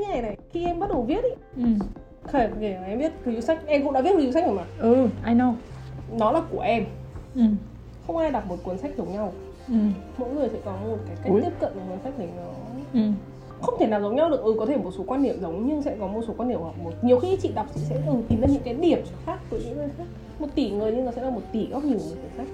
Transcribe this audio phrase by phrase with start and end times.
[0.00, 1.68] như này này khi em bắt đầu viết ý ừ.
[2.32, 4.64] kể kể em viết review sách em cũng đã viết review sách rồi mà.
[4.78, 4.94] Ừ
[5.26, 5.52] I know.
[6.18, 6.84] Nó là của em.
[7.34, 7.42] Ừ.
[8.06, 9.32] Không ai đọc một cuốn sách giống nhau.
[9.68, 9.74] Ừ.
[10.18, 11.40] Mỗi người sẽ có một cái cách Ui.
[11.40, 12.42] tiếp cận với cuốn sách này nó.
[13.00, 13.00] Ừ.
[13.62, 14.42] Không thể nào giống nhau được.
[14.42, 16.60] Ừ có thể một số quan điểm giống nhưng sẽ có một số quan điểm
[16.60, 19.38] hoặc một nhiều khi chị đọc chị sẽ ừ, tìm ra những cái điểm khác
[19.50, 20.04] của những người khác.
[20.38, 22.46] Một tỷ người nhưng nó sẽ là một tỷ góc nhìn của cuốn sách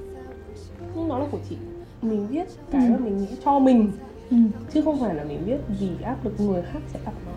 [0.97, 1.57] nhưng nó là của chị.
[2.03, 2.91] Mình viết cái Ừ.
[2.93, 3.91] mà mình nghĩ cho mình
[4.31, 4.37] ừ
[4.73, 7.33] chứ không phải là mình viết vì áp lực người khác sẽ đọc nó.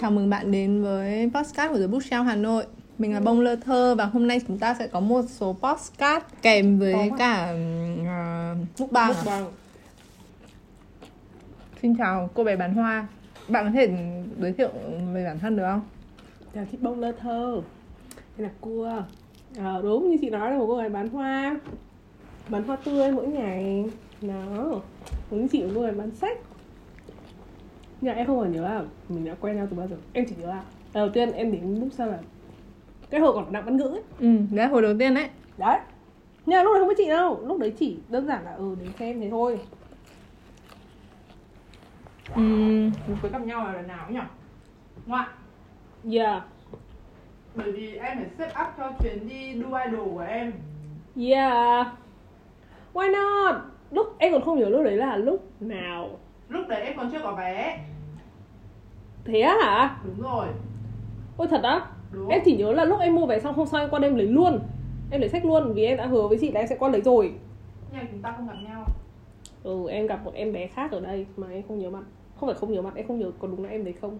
[0.00, 2.64] Chào mừng bạn đến với podcast của The Bookshelf Hà Nội
[2.98, 6.24] Mình là Bông Lơ Thơ và hôm nay chúng ta sẽ có một số podcast
[6.42, 7.54] kèm với cả
[8.00, 9.44] uh, mukbang Mục à?
[11.82, 13.06] Xin chào cô bé bán hoa.
[13.48, 13.90] Bạn có thể
[14.40, 14.70] giới thiệu
[15.14, 15.80] về bản thân được không?
[16.54, 17.62] chào chị bông lơ thơ.
[18.36, 19.02] Đây là cua
[19.58, 21.56] ờ, đúng như chị nói là một cô gái bán hoa.
[22.48, 23.84] Bán hoa tươi mỗi ngày.
[24.22, 24.36] Nó
[25.30, 26.38] còn như chị là cô gái bán sách.
[28.00, 29.96] Nhưng mà em không còn nhớ là mình đã quen nhau từ bao giờ.
[30.12, 30.62] Em chỉ nhớ là
[30.92, 32.18] đầu tiên em đến lúc sau là
[33.10, 34.02] cái hồi còn nặng văn ngữ ấy.
[34.18, 35.28] Ừ, đấy hồi đầu tiên đấy.
[35.58, 35.78] Đấy.
[36.46, 37.40] Nhưng mà lúc đấy không có chị đâu.
[37.46, 39.58] Lúc đấy chỉ đơn giản là ừ đến xem thế thôi
[42.34, 42.42] ừ,
[43.06, 44.20] Mình cuối gặp nhau là lần nào nhỉ?
[45.06, 45.26] Ngoại
[46.10, 46.42] yeah
[47.54, 50.52] Bởi vì em phải set up cho chuyến đi đu idol của em.
[51.16, 51.86] Yeah
[52.96, 53.62] why not?
[53.90, 56.10] Lúc em còn không nhớ lúc đấy là lúc nào.
[56.48, 57.84] Lúc đấy em còn chưa có vé.
[59.24, 59.96] Thế á hả?
[60.04, 60.46] Đúng rồi.
[61.36, 61.86] Ôi thật á?
[62.12, 62.28] Đúng.
[62.28, 64.26] Em chỉ nhớ là lúc em mua vé xong hôm sau em qua đêm lấy
[64.26, 64.60] luôn.
[65.10, 67.00] Em lấy sách luôn vì em đã hứa với chị là em sẽ qua lấy
[67.00, 67.32] rồi.
[67.92, 68.84] Nhưng mà chúng ta không gặp nhau
[69.66, 72.04] ừ em gặp một em bé khác ở đây mà em không nhớ mặt.
[72.40, 74.18] Không phải không nhớ mặt em không nhớ có đúng là em đấy không.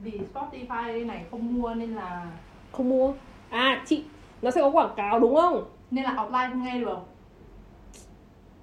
[0.00, 2.32] Vì Spotify này không mua nên là
[2.72, 3.12] không mua.
[3.50, 4.04] À chị
[4.42, 5.64] nó sẽ có quảng cáo đúng không?
[5.90, 6.98] Nên là offline không nghe được.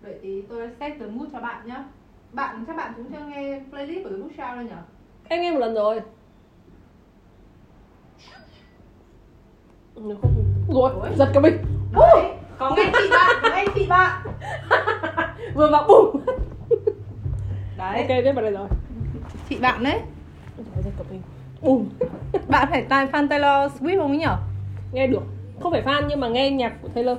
[0.01, 1.85] Vậy thì tôi set the mood cho bạn nhá.
[2.31, 4.81] Bạn chắc bạn cũng chưa nghe playlist của The Bookshelf đâu nhỉ
[5.27, 6.01] em nghe một lần rồi.
[9.95, 10.33] Nếu không
[10.69, 11.57] rồi giật cả mình.
[11.93, 14.21] Đấy, có nghe chị bạn có nghe chị bạn.
[15.53, 16.21] Vừa vào bùng
[17.77, 17.97] đấy.
[18.01, 18.67] Ok biết vào đây rồi.
[19.49, 19.99] Chị bạn đấy.
[21.61, 21.89] Bùng
[22.47, 24.37] bạn phải tài fan Taylor Swift không ấy nhở?
[24.91, 25.23] Nghe được.
[25.59, 27.17] Không phải fan nhưng mà nghe nhạc của Taylor.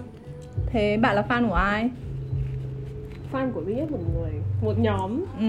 [0.67, 1.91] Thế bạn là fan của ai?
[3.33, 4.31] Fan của duy nhất một người
[4.63, 5.25] một nhóm.
[5.41, 5.47] Ừ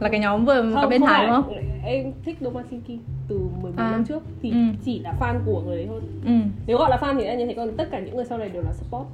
[0.00, 1.54] là cái nhóm vừa có bên Thái đúng không?
[1.84, 3.90] Em thích Domasinki từ 14 À.
[3.90, 4.22] năm trước.
[4.42, 4.56] Thì Ừ.
[4.84, 6.00] chỉ là fan của người đấy thôi.
[6.26, 6.32] Ừ.
[6.66, 8.48] Nếu gọi là fan thì đã như thế còn tất cả những người sau này
[8.48, 9.06] đều là support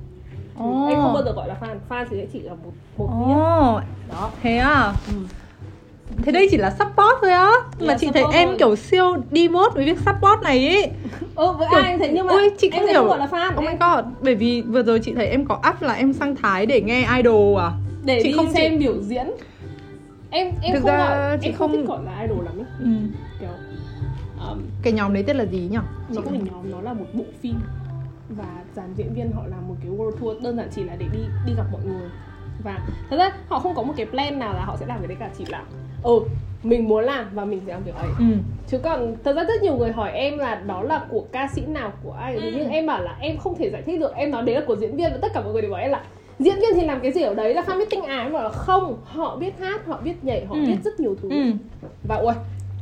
[0.58, 1.76] Em không bao giờ gọi là fan.
[1.88, 4.30] Fan thì chỉ là một một nhất Ồ, đó.
[4.42, 4.94] thế à?
[5.08, 5.12] Ừ.
[6.24, 7.50] thế đây chỉ là support thôi á.
[7.80, 8.56] Mà Là chị thấy em thôi.
[8.58, 10.82] kiểu siêu đi mốt với việc support này ý.
[11.36, 13.04] Ừ với Kiểu- ai thấy nhưng mà ui, chị không hiểu.
[13.04, 13.52] gọi là fan.
[13.54, 14.04] Oh my em, god.
[14.22, 17.08] Bởi vì vừa rồi chị thấy em có up là em sang Thái để nghe
[17.16, 17.70] idol à?
[18.04, 19.26] Để chị đi không xem chỉ- biểu diễn.
[20.30, 20.96] Em em Thực không ra
[21.28, 22.86] gọi chị em không, không- thích gọi là idol lắm ấy ừ.
[23.40, 23.48] kiểu
[24.50, 25.78] um, Cái nhóm đấy tên là gì nhỉ?
[26.14, 27.54] nó không phải nhóm nó là một bộ phim
[28.28, 31.06] và dàn diễn viên họ làm một cái world tour đơn giản chỉ là để
[31.12, 32.08] đi đi gặp mọi người
[32.64, 32.78] và
[33.10, 35.16] thật ra họ không có một cái plan nào là họ sẽ làm cái đấy
[35.20, 35.64] cả chỉ là
[36.02, 36.20] ừ
[36.62, 38.24] mình muốn làm và mình sẽ làm việc ấy Ừ.
[38.68, 41.62] chứ còn thật ra rất nhiều người hỏi em là đó là của ca sĩ
[41.66, 42.40] nào của ai Ừ.
[42.54, 44.76] nhưng em bảo là em không thể giải thích được em nói đấy là của
[44.76, 46.02] diễn viên và tất cả mọi người đều bảo em là
[46.38, 48.48] diễn viên thì làm cái gì ở đấy là fan meeting à em bảo là
[48.50, 50.60] không họ biết hát họ biết nhảy họ Ừ.
[50.66, 51.52] biết rất nhiều thứ Ừ.
[52.08, 52.34] và ui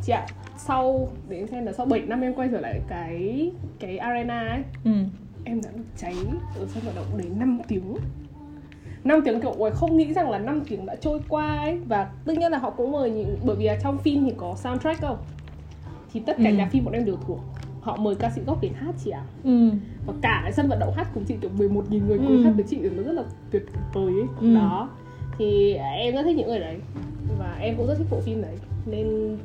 [0.02, 0.26] chị ạ
[0.56, 4.48] sau để em xem là sau 7 năm em quay trở lại cái cái arena
[4.48, 4.90] ấy Ừ.
[5.44, 6.14] em đã được cháy
[6.58, 7.94] ở sân vận động đến 5 tiếng.
[9.04, 11.78] 5 tiếng kiểu ui không nghĩ rằng là 5 tiếng đã trôi qua ấy.
[11.86, 14.54] Và tất nhiên là họ cũng mời những bởi vì là trong phim thì có
[14.56, 15.16] soundtrack không?
[16.12, 16.54] Thì tất cả Ừ.
[16.56, 17.38] nhạc phim bọn em đều thuộc.
[17.80, 19.22] Họ mời ca sĩ gốc đến hát chị ạ.
[19.44, 19.70] Ừ.
[20.06, 22.42] và cả cái sân vận động hát cùng chị kiểu 11.000 người cùng Ừ.
[22.44, 24.26] hát với chị nó rất là tuyệt vời ấy.
[24.40, 24.54] Ừ.
[24.54, 24.88] đó.
[25.38, 26.78] Thì em rất thích những người đấy.
[27.38, 28.56] Và em cũng rất thích bộ phim đấy.
[28.86, 29.38] Nên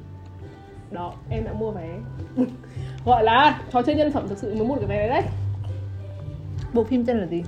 [0.91, 1.99] đó em đã mua vé.
[3.05, 5.31] Gọi là trò chơi nhân phẩm thực sự mới mua được cái vé đấy đấy
[6.77, 7.43] Bộ phim tên là gì?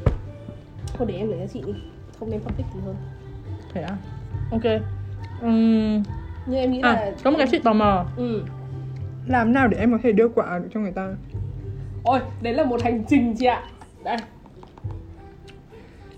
[0.93, 1.73] thôi để em lấy cho chị đi.
[2.19, 2.95] Không nên phân tích gì hơn.
[3.73, 3.97] Thế à?
[4.51, 4.63] Ok.
[5.41, 6.03] Ừm,
[6.45, 8.05] nhưng em nghĩ À, là có một cái chuyện tò mò.
[8.17, 8.43] Ừ.
[9.27, 11.09] Làm nào để em có thể đưa quà được cho người ta?
[12.03, 13.63] ôi đấy là một hành trình chị ạ.
[14.03, 14.17] Đây.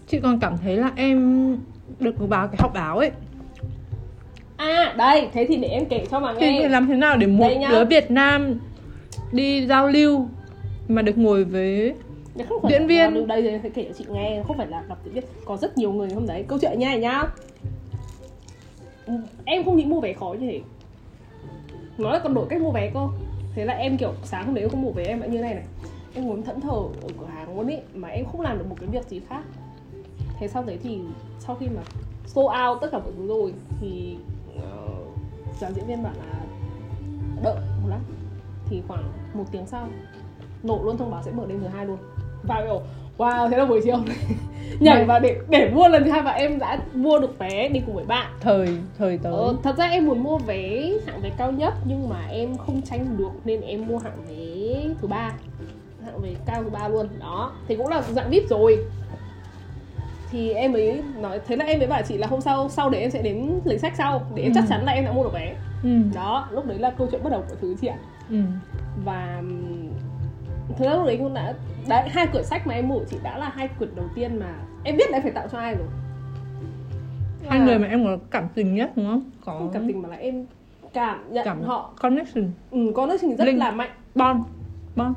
[0.07, 1.47] Chị còn cảm thấy là em
[1.99, 3.11] được vào cái học báo ấy.
[4.57, 6.67] À đây thế thì để em kể cho mà Thì nghe.
[6.69, 8.59] làm thế nào để một đứa Việt Nam
[9.31, 10.27] đi giao lưu
[10.87, 11.93] mà được ngồi với
[12.49, 13.13] không phải Diễn viên.
[13.13, 15.23] lưu đây thì kể cho chị nghe không phải là đọc diễn viên.
[15.45, 16.45] Có rất nhiều người hôm đấy.
[16.47, 17.23] Câu chuyện như này nhá.
[19.45, 20.61] Em không nghĩ mua vé khó như thế.
[21.97, 23.07] Nó là còn đổi cách mua vé cơ.
[23.55, 25.53] Thế là em kiểu sáng hôm đấy em không mua vé em đã như này
[25.53, 25.63] này.
[26.13, 28.75] Em muốn thẫn thờ ở cửa hàng luôn ý mà em không làm được một
[28.79, 29.43] cái việc gì khác.
[30.39, 30.99] Thế sau đấy thì
[31.39, 31.81] sau khi mà
[32.25, 34.15] sold out tất cả mọi thứ rồi thì
[35.59, 36.39] dàn diễn viên bảo là
[37.43, 37.99] đợi một lát.
[38.65, 39.87] Thì khoảng một tiếng sau
[40.63, 41.97] nổ luôn thông báo sẽ mở đêm thứ hai luôn
[42.43, 42.81] và kiểu
[43.17, 43.97] wow thế là buổi chiều.
[44.79, 47.81] Nhảy vào để để mua lần thứ hai và em đã mua được vé đi
[47.85, 48.31] cùng với bạn.
[48.39, 48.67] Thời
[48.97, 49.33] thời tới.
[49.33, 52.81] Ờ, thật ra em muốn mua vé hạng vé cao nhất nhưng mà em không
[52.81, 55.31] tranh được nên em mua hạng vé thứ ba.
[56.05, 57.51] Hạng vé cao thứ ba luôn đó.
[57.67, 58.77] Thì cũng là dạng vip rồi.
[60.31, 62.99] Thì em mới nói thế là em mới bảo chị là hôm sau sau để
[62.99, 64.55] em sẽ đến lấy sách sau để em Ừ.
[64.55, 65.55] chắc chắn là em đã mua được vé.
[65.83, 65.89] Ừ.
[66.15, 67.97] đó lúc đấy là câu chuyện bắt đầu của thứ chị ạ.
[68.29, 68.37] Ừ.
[69.05, 69.41] và
[70.79, 71.53] ra lúc đấy cũng đã
[71.87, 74.53] đấy, hai quyển sách mà em của chị đã là hai quyển đầu tiên mà
[74.83, 75.87] em biết là em phải tạo cho ai rồi.
[77.47, 79.23] Hai Và người mà em có cảm tình nhất đúng không?
[79.45, 80.45] Có không cảm tình mà là em
[80.93, 81.93] cảm nhận Cảm- họ.
[82.01, 82.51] connection.
[82.71, 82.91] Ừ,
[83.21, 83.57] trình rất Linh.
[83.59, 83.89] là mạnh.
[84.15, 84.39] Bond.
[84.95, 85.15] Bond.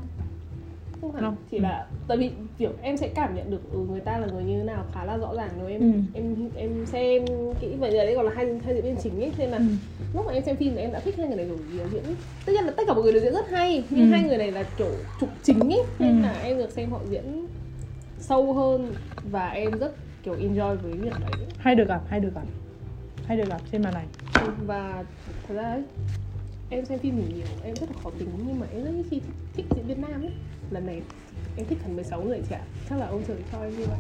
[1.01, 1.23] Không hẳn.
[1.25, 1.37] Không.
[1.51, 4.45] chỉ là tại vì kiểu em sẽ cảm nhận được ừ, người ta là người
[4.45, 5.99] như thế nào khá là rõ ràng nếu em Ừ.
[6.15, 7.23] em em xem
[7.61, 9.65] kỹ vậy giờ đấy còn là hai hai diễn viên chính ấy nên là Ừ.
[10.13, 11.59] lúc mà em xem phim thì em đã thích hai người này rồi
[11.91, 12.15] diễn
[12.45, 14.11] tất nhiên là tất cả mọi người đều diễn rất hay nhưng Ừ.
[14.13, 16.23] hai người này là kiểu trục chính ấy nên Ừ.
[16.23, 17.47] là em được xem họ diễn
[18.19, 22.35] sâu hơn và em rất kiểu enjoy với việc đấy hay được gặp hay được
[22.35, 22.47] gặp
[23.25, 24.09] hay được gặp trên màn ảnh
[24.67, 25.05] và
[25.49, 25.83] thật ra ấy
[26.69, 29.21] em xem phim nhiều nhiều em rất là khó tính nhưng mà em rất khi
[29.21, 30.33] thích, thích diễn viên nam ấy
[30.71, 31.03] lần này
[31.57, 32.61] em thích hẳn 16 người chị ạ.
[32.91, 33.99] Chắc là ông trời cho em như vậy.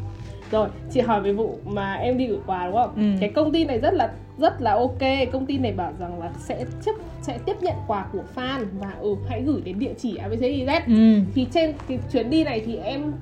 [0.50, 2.94] Rồi chị hỏi về vụ mà em đi gửi quà đúng không?
[2.96, 3.02] Ừ.
[3.20, 5.30] cái công ty này rất là rất là ok.
[5.32, 6.92] Công ty này bảo rằng là sẽ chấp
[7.22, 11.20] sẽ tiếp nhận quà của fan và ừ hãy gửi đến địa chỉ abcdz ừ.
[11.34, 13.12] thì trên cái chuyến đi này thì em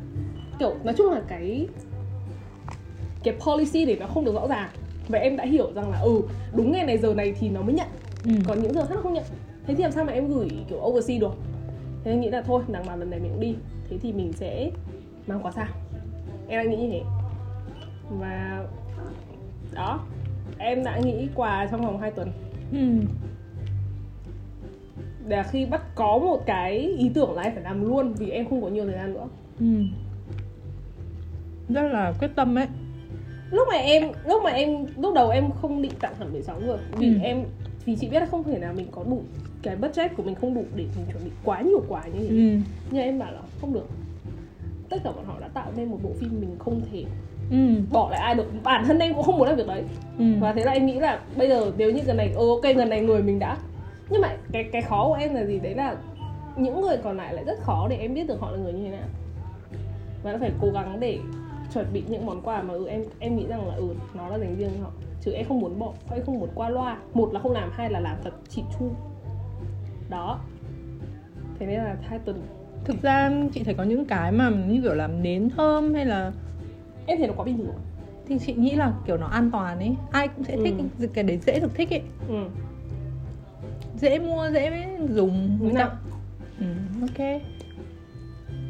[0.58, 1.66] kiểu nói chung là cái
[3.24, 4.68] cái policy để nó không được rõ ràng.
[5.08, 7.74] Và em đã hiểu rằng là ừ đúng ngày này giờ này thì nó mới
[7.74, 7.88] nhận.
[8.24, 8.32] Ừ.
[8.46, 9.24] còn những giờ khác nó không nhận.
[9.66, 11.34] Thế thì làm sao mà em gửi kiểu overseas được?
[12.04, 13.54] Thế em nghĩ là thôi đằng nào lần này mình cũng đi
[13.92, 14.70] thế thì mình sẽ
[15.26, 15.70] mang quà sang
[16.48, 17.02] em đang nghĩ như thế
[18.10, 18.64] và
[19.74, 20.00] đó
[20.58, 22.28] em đã nghĩ quà trong vòng 2 tuần
[22.72, 22.78] Ừ.
[25.28, 28.48] để khi bắt có một cái ý tưởng là em phải làm luôn vì em
[28.48, 29.26] không có nhiều thời gian nữa
[29.60, 29.66] Ừ.
[31.68, 32.66] rất là quyết tâm ấy
[33.50, 36.78] lúc mà em lúc mà em lúc đầu em không định tặng hẳn 16 người
[36.96, 37.18] vì Ừ.
[37.22, 37.44] em
[37.84, 39.22] vì chị biết là không thể nào mình có đủ
[39.62, 42.28] cái budget của mình không đủ để mình chuẩn bị quá nhiều quà như thế.
[42.28, 42.58] Ừ.
[42.90, 43.86] nhưng em bảo là không được.
[44.88, 47.04] Tất cả bọn họ đã tạo nên một bộ phim mình không thể
[47.50, 47.56] Ừ.
[47.92, 48.44] bỏ lại ai được.
[48.64, 49.82] Bản thân em cũng không muốn làm việc đấy.
[50.18, 50.24] Ừ.
[50.40, 52.88] và thế là em nghĩ là bây giờ nếu như gần này ừ, ok gần
[52.90, 53.56] này người mình đã.
[54.10, 55.58] Nhưng mà cái cái khó của em là gì?
[55.58, 55.96] Đấy là
[56.56, 58.84] những người còn lại lại rất khó để em biết được họ là người như
[58.84, 59.08] thế nào.
[60.22, 61.18] Và nó phải cố gắng để
[61.74, 63.84] chuẩn bị những món quà mà ừ, em em nghĩ rằng là ừ
[64.14, 64.90] nó là dành riêng cho họ
[65.24, 66.96] chứ em không muốn bỏ em không muốn qua loa.
[67.14, 68.90] Một là không làm hai là làm thật chỉn chu.
[70.10, 70.40] Đó.
[71.58, 72.42] Thế nên là hai tuần.
[72.84, 76.32] Thực ra chị thấy có những cái mà như kiểu làm nến thơm hay là
[77.06, 77.74] em thấy nó quá bình thường.
[78.28, 79.94] Thì chị nghĩ là kiểu nó an toàn ấy.
[80.12, 81.06] Ai cũng sẽ thích Ừ.
[81.14, 82.02] cái đấy dễ được thích ấy.
[82.28, 82.34] Ừ.
[84.00, 85.58] dễ mua dễ dùng.
[85.74, 85.90] Nào?
[86.58, 86.66] ừ,
[87.00, 87.40] ok.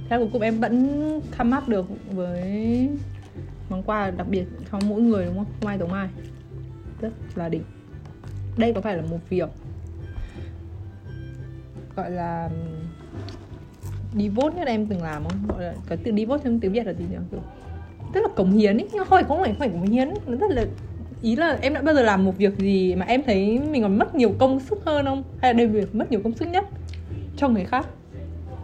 [0.09, 2.89] Theo cuối cùng em vẫn come up được với
[3.71, 5.47] món quà đặc biệt cho mỗi người đúng không?
[5.61, 6.09] Không ai giống ai
[7.03, 7.63] rất là đỉnh.
[8.57, 9.49] Đây có phải là một việc
[11.97, 12.51] gọi là
[14.15, 15.39] devote nhất em từng làm không?
[15.49, 17.17] Gọi là cái từ devote trong tiếng việt là gì nhỉ?
[17.31, 17.41] Kiểu
[18.15, 20.09] rất là cống hiến ấy nhưng không phải không phải không phải cống hiến.
[20.27, 20.65] Nó rất là
[21.23, 23.99] ý là em đã bao giờ làm một việc gì mà em thấy mình còn
[23.99, 25.23] mất nhiều công sức hơn không?
[25.39, 26.65] Hay là đây việc mất nhiều công sức nhất
[27.37, 27.87] cho người khác?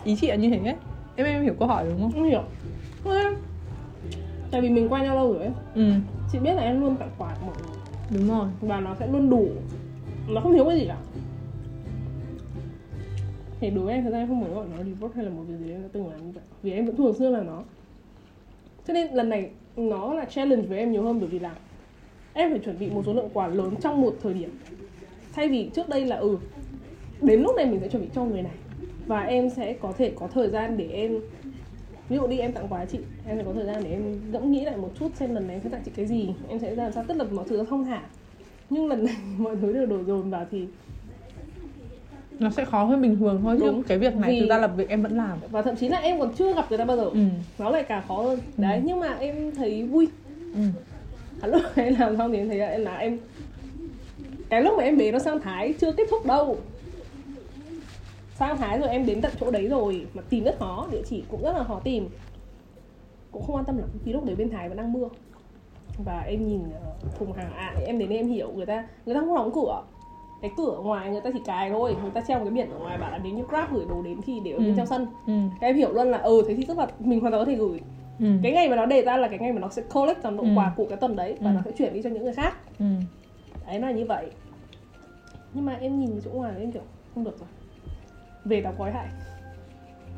[0.04, 0.58] Ý chị là như thế.
[0.58, 0.74] Ấy
[1.16, 2.12] em em hiểu câu hỏi đúng không?
[2.12, 2.42] Không hiểu.
[4.50, 5.52] Tại vì mình qua nhau lâu rồi ấy.
[5.74, 5.92] Ừ.
[6.32, 7.77] Chị biết là em luôn tặng quà mọi người
[8.10, 8.48] đúng rồi.
[8.60, 9.48] Và nó sẽ luôn đủ.
[10.28, 10.96] Nó không thiếu cái gì cả.
[13.60, 15.42] Thì đối với em, thật ra em không muốn gọi nó reward hay là một
[15.48, 16.44] việc gì em đã từng làm như vậy.
[16.62, 17.62] Vì em vẫn thường xưa là nó.
[18.86, 21.54] Cho nên lần này nó là challenge với em nhiều hơn bởi vì là
[22.32, 24.50] em phải chuẩn bị một số lượng quà lớn trong một thời điểm.
[25.32, 26.38] Thay vì trước đây là ừ
[27.22, 28.54] đến lúc này mình sẽ chuẩn bị cho người này.
[29.06, 31.20] Và em sẽ có thể có thời gian để em
[32.08, 34.52] ví dụ đi em tặng quà chị em sẽ có thời gian để em ngẫm
[34.52, 36.28] nghĩ lại một chút xem lần này em sẽ tặng chị cái gì.
[36.48, 38.00] Em sẽ làm sao tất là mọi thứ nó thông thả.
[38.70, 40.66] Nhưng lần này mọi thứ đều đổ dồn vào thì
[42.38, 43.82] nó sẽ khó hơn bình thường thôi chứ Đúng.
[43.82, 45.38] cái việc này Vì- thực ra là việc em vẫn làm.
[45.50, 47.04] Và thậm chí là em còn chưa gặp người ta bao giờ.
[47.04, 47.20] Ừ.
[47.58, 48.38] Nó lại càng khó hơn.
[48.56, 50.08] Đấy nhưng mà em thấy vui.
[50.54, 50.60] Ừ.
[51.40, 53.18] À, lúc em làm xong thì em thấy là em là em
[54.48, 56.58] cái lúc mà em bế nó sang thái chưa kết thúc đâu
[58.38, 58.88] sang thái rồi?
[58.88, 61.64] Em đến tận chỗ đấy rồi mà tìm rất khó địa chỉ cũng rất là
[61.64, 62.08] khó tìm.
[63.32, 65.08] Cũng không quan tâm lắm vì lúc đấy bên thái vẫn đang mưa.
[66.04, 69.20] Và em nhìn ờ, thùng hàng à, em đến em hiểu người ta người ta
[69.20, 69.82] không đóng cửa.
[70.40, 72.70] Cái cửa ở ngoài người ta chỉ cài thôi người ta treo một cái biển
[72.70, 74.74] ở ngoài bảo là nếu như grab gửi đồ đến thì để ở bên Ừ.
[74.76, 75.06] trong sân.
[75.26, 75.32] Ừ.
[75.60, 77.56] Các em hiểu luôn là ừ thế thì tức là mình hoàn toàn có thể
[77.56, 77.80] gửi.
[78.20, 78.26] Ừ.
[78.42, 80.42] Cái ngày mà nó đề ra là cái ngày mà nó sẽ collect toàn bộ
[80.42, 80.48] Ừ.
[80.56, 81.54] quà của cái tuần đấy và Ừ.
[81.54, 82.54] nó sẽ chuyển đi cho những người khác.
[82.78, 82.84] Ừ.
[83.66, 84.26] Đấy nó là như vậy.
[85.54, 86.82] Nhưng mà em nhìn chỗ ngoài em kiểu
[87.14, 87.48] không được rồi
[88.48, 89.08] về đóng gói hại.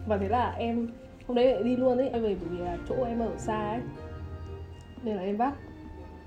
[0.06, 0.88] Và thế là em
[1.26, 3.70] hôm đấy lại đi luôn ấy em về bởi vì là chỗ em ở xa
[3.70, 3.80] ấy.
[5.02, 5.54] Nên là em vác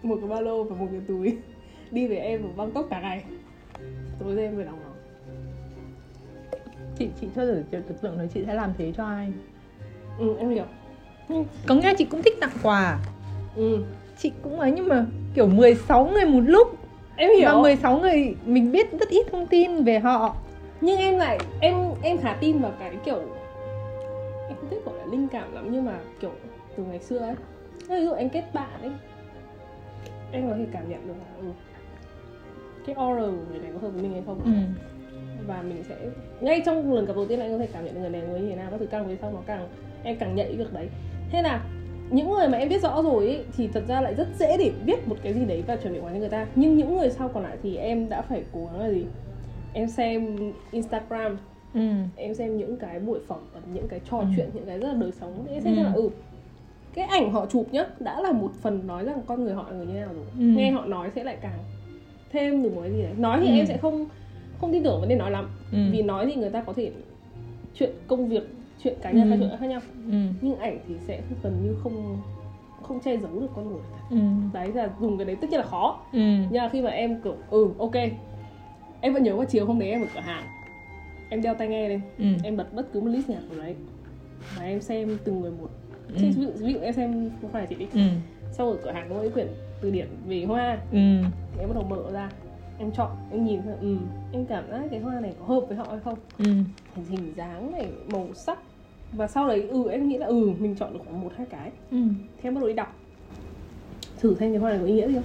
[0.03, 1.37] một cái ba lô và một cái túi
[1.91, 3.23] đi về em ở Bangkok cả ngày.
[4.19, 4.93] Tối em về đóng nó
[6.97, 9.31] chị chị chưa thử tưởng tượng là chị sẽ làm thế cho ai?
[10.19, 10.65] Ừ em hiểu.
[11.67, 12.99] Có nghĩa là chị cũng thích tặng quà
[13.55, 13.83] ừ.
[14.17, 16.77] Chị cũng ấy nhưng mà kiểu 16 người một lúc.
[17.15, 17.49] Em hiểu.
[17.49, 20.35] Và 16 người mình biết rất ít thông tin về họ
[20.83, 23.19] nhưng em lại em em khá tin vào cái kiểu
[24.47, 26.31] em không thích gọi là linh cảm lắm nhưng mà kiểu
[26.77, 27.35] từ ngày xưa ấy.
[27.89, 28.91] Ví dụ anh kết bạn ấy
[30.31, 31.45] em có thể cảm nhận được là ừ,
[32.85, 34.41] cái aura của người này có hợp với mình hay không.
[34.43, 34.51] Ừ.
[35.47, 35.95] Và mình sẽ
[36.41, 38.21] ngay trong lần gặp đầu tiên là anh có thể cảm nhận được người này
[38.21, 39.67] người như thế nào các thứ càng về sau nó càng
[40.03, 40.87] em càng nhạy việc đấy.
[41.31, 41.65] Thế là
[42.09, 44.71] những người mà em biết rõ rồi ấy, thì thật ra lại rất dễ để
[44.85, 46.47] biết một cái gì đấy và chuẩn bị quà cho người ta.
[46.55, 49.05] Nhưng những người sau còn lại thì em đã phải cố gắng là gì
[49.73, 50.37] em xem
[50.71, 51.37] Instagram.
[51.73, 51.81] Ừ.
[52.15, 54.25] Em xem những cái buổi phỏng vấn những cái trò Ừ.
[54.35, 55.45] chuyện những cái rất là đời sống.
[55.49, 55.83] Em xem Ừ.
[55.83, 56.09] là ừ
[56.93, 59.77] cái ảnh họ chụp nhá đã là một phần nói rằng con người họ là
[59.77, 60.25] người như nào rồi.
[60.39, 60.43] Ừ.
[60.45, 61.59] nghe họ nói sẽ lại càng
[62.29, 63.13] thêm được một cái gì đấy.
[63.17, 63.53] Nói thì Ừ.
[63.53, 64.07] em sẽ không
[64.61, 65.49] không tin tưởng vấn đề nói lắm.
[65.71, 65.77] Ừ.
[65.91, 66.91] Vì nói thì người ta có thể
[67.75, 68.43] chuyện công việc
[68.83, 69.29] chuyện cá nhân Ừ.
[69.29, 69.81] hay chuyện khác nhau.
[70.11, 70.13] Ừ.
[70.41, 72.17] Nhưng ảnh thì sẽ gần như không
[72.81, 74.17] không che giấu được con người ừ.
[74.53, 75.99] Đấy là dùng cái đấy tất nhiên là khó.
[76.13, 76.19] Ừ.
[76.51, 77.91] Nhưng mà khi mà em kiểu ừ ok
[79.03, 80.43] em vẫn nhớ vào chiều hôm đấy em ở cửa hàng.
[81.29, 82.01] Em đeo tai nghe lên.
[82.17, 82.25] Ừ.
[82.43, 83.75] Em bật bất cứ một list nhạc của đấy.
[84.57, 85.69] Và em xem từng người một.
[86.07, 86.15] Ừ.
[86.21, 87.87] Ví, dụ, ví dụ em xem không phải chị đi.
[87.93, 88.01] Ừ.
[88.51, 89.47] Sau ở cửa hàng có cái quyển
[89.81, 90.77] từ điển về hoa.
[90.91, 90.97] Ừ.
[91.59, 92.29] Em bắt đầu mở ra.
[92.79, 93.97] Em chọn em nhìn thấy, ừ.
[94.33, 96.19] Em cảm giác cái hoa này có hợp với họ hay không?
[96.37, 96.45] Ừ.
[96.95, 98.59] Hình hình dáng này màu sắc.
[99.11, 101.71] Và sau đấy ừ em nghĩ là ừ mình chọn được khoảng một hai cái.
[101.91, 101.97] Ừ.
[102.37, 102.95] Thế em bắt đầu đi đọc.
[104.19, 105.23] Thử xem cái hoa này có ý nghĩa gì không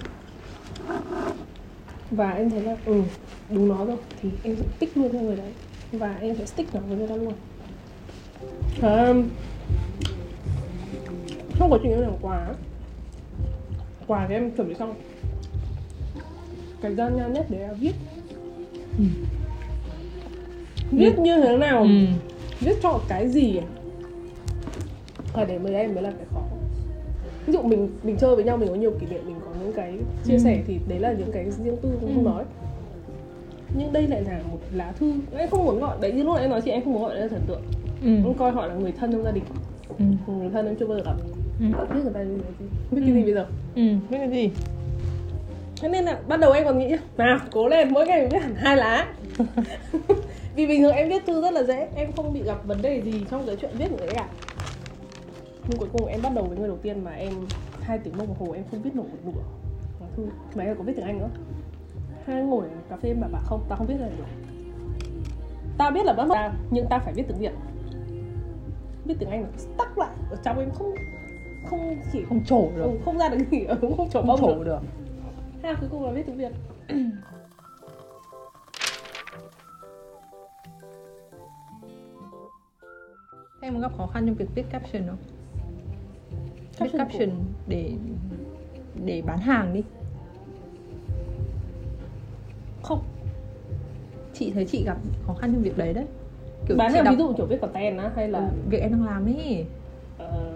[2.11, 3.01] và em thấy là ừ
[3.49, 5.51] đúng nó rồi thì em sẽ tích luôn cho người đấy.
[5.91, 7.33] Và em sẽ stick nó với người ta luôn.
[8.81, 9.13] À,
[11.59, 12.47] trong quá trình em làm quà
[14.07, 14.95] quà thì em chuẩn bị xong.
[16.81, 17.93] Cái gian nan nhất là viết.
[18.97, 19.03] Ừ.
[20.91, 21.81] viết như thế nào?
[21.81, 22.05] Ừ.
[22.59, 23.57] Viết cho cái gì?
[25.33, 25.45] À?
[25.45, 26.25] Để mới đây mới là cái
[27.49, 29.73] ví dụ mình mình chơi với nhau mình có nhiều kỷ niệm mình có những
[29.73, 29.93] cái
[30.25, 30.39] chia Ừ.
[30.39, 32.29] sẻ thì đấy là những cái riêng tư cũng không Ừ.
[32.29, 32.43] nói.
[33.73, 35.13] Nhưng đây lại là một lá thư.
[35.37, 37.13] Em không muốn gọi đấy như lúc nãy em nói chị em không muốn gọi
[37.13, 37.61] đấy là thần tượng.
[38.03, 38.15] Ừ.
[38.15, 39.43] Em coi họ là người thân trong gia đình.
[39.99, 40.05] Ừ.
[40.33, 41.13] Người thân em chưa bao giờ gặp.
[41.59, 41.65] Ừ.
[41.93, 43.45] Biết người ta như thế gì biết cái gì bây giờ?
[43.75, 43.81] Ừ.
[44.09, 44.49] Biết cái gì?
[45.81, 48.39] Thế nên là ban đầu em còn nghĩ nào cố lên mỗi ngày mình viết
[48.41, 49.07] hẳn hai lá.
[50.55, 53.01] Vì bình thường em viết thư rất là dễ em không bị gặp vấn đề
[53.01, 54.27] gì trong cái chuyện viết những cái cả
[55.69, 57.33] nhưng cuối cùng em bắt đầu với người đầu tiên mà em
[57.81, 59.41] hai tiếng đồng hồ em không viết nổi một nửa.
[60.01, 61.29] Lá thư mà em có viết tiếng anh nữa.
[62.25, 64.23] Hai ngồi cà phê mà bảo không tao không biết này được.
[65.77, 67.51] Tao biết là bắt ta nhưng ta phải viết tiếng việt.
[69.05, 70.95] Viết tiếng anh nó stuck lại ở trong em không
[71.65, 72.81] không chỉ không trổ được.
[72.81, 74.63] ừ, không ra được gì cũng không trổ không trổ được.
[74.63, 74.79] được.
[75.63, 76.51] Ha, cuối cùng là viết tiếng Việt.
[83.61, 85.17] Em gặp khó khăn trong việc viết caption không
[86.79, 87.29] Caption caption
[87.67, 87.91] để
[89.05, 89.83] để bán hàng đi.
[92.83, 92.99] Không,
[94.33, 96.05] chị thấy chị gặp khó khăn trong việc đấy đấy.
[96.77, 98.91] Bán chị hàng đọc- ví dụ kiểu viết content á hay là Ừ, việc em
[98.91, 99.65] đang làm ấy.
[100.17, 100.53] Ờ,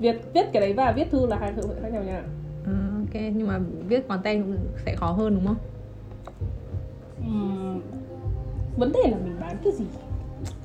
[0.00, 2.22] Viết, viết cái đấy và viết thư là hai thứ khác nhau nha.
[2.66, 5.56] À, ok nhưng mà viết content cũng sẽ khó hơn đúng không?
[7.24, 7.80] Ừm,
[8.76, 9.84] Vấn đề là mình bán cái gì?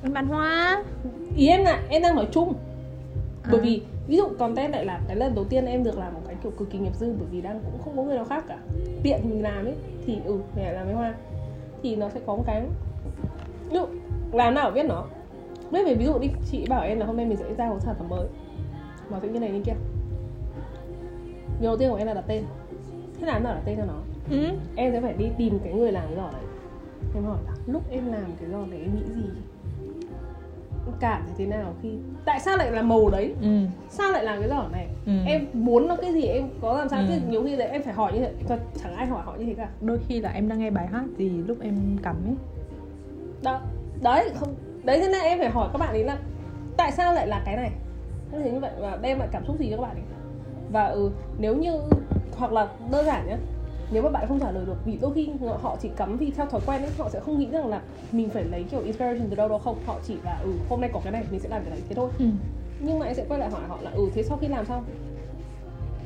[0.02, 0.84] Em bán hoa.
[1.36, 2.54] Ý em là em đang nói chung.
[3.42, 3.48] À.
[3.52, 6.20] Bởi vì ví dụ content lại là cái lần đầu tiên em được làm một
[6.26, 8.44] cái kiểu cực kỳ nghiệp dư Bởi vì đang cũng không có người nào khác
[8.48, 8.58] cả.
[9.02, 9.74] Tiện mình làm ấy
[10.06, 11.14] Thì ừ, mình lại làm với hoa.
[11.82, 12.62] Thì nó sẽ có một cái
[13.70, 13.86] Ví dụ,
[14.32, 15.04] làm nào viết nó?
[15.70, 17.78] Viết về ví dụ đi, chị bảo em là hôm nay mình sẽ ra một
[17.80, 18.26] sản phẩm mới.
[19.10, 19.72] Nó sẽ như này như kia.
[21.60, 22.44] Việc đầu tiên của em là đặt tên.
[23.20, 24.00] Thế làm nào đặt tên cho nó.
[24.30, 24.48] Ừ.
[24.76, 26.42] Em sẽ phải đi tìm cái người làm cái giỏ đấy.
[27.14, 29.28] Em hỏi là lúc em làm cái giỏ đấy em nghĩ gì
[31.00, 31.90] cảm thấy thế nào khi
[32.24, 33.34] Tại sao lại là màu đấy?
[33.42, 33.48] Ừ.
[33.90, 34.86] Sao lại làm cái giỏ này?
[35.06, 35.12] Ừ.
[35.26, 37.00] Em muốn nó cái gì em có làm sao?
[37.00, 37.06] Ừ.
[37.08, 39.44] chứ nhiều khi đấy em phải hỏi như thế Thật chẳng ai hỏi họ như
[39.46, 39.68] thế cả.
[39.80, 42.34] Đôi khi là em đang nghe bài hát gì lúc em cắm ấy.
[43.42, 43.60] Đó
[44.02, 46.18] đấy không đấy thế nên em phải hỏi các bạn ấy là
[46.76, 47.70] tại sao lại là cái này?
[48.32, 50.04] Như thế như vậy và đem lại cảm xúc gì cho các bạn ấy?
[50.72, 51.72] Và ừ nếu như
[52.36, 53.36] hoặc là đơn giản nhé
[53.90, 55.28] nếu mà bạn không trả lời được vì đôi khi
[55.62, 57.80] họ chỉ cắm vì theo thói quen ấy họ sẽ không nghĩ rằng là
[58.12, 60.90] mình phải lấy kiểu inspiration từ đâu đâu không họ chỉ là ừ hôm nay
[60.92, 62.26] có cái này mình sẽ làm cái này thế thôi ừ.
[62.80, 64.84] nhưng mà em sẽ quay lại hỏi họ là ừ thế sau khi làm xong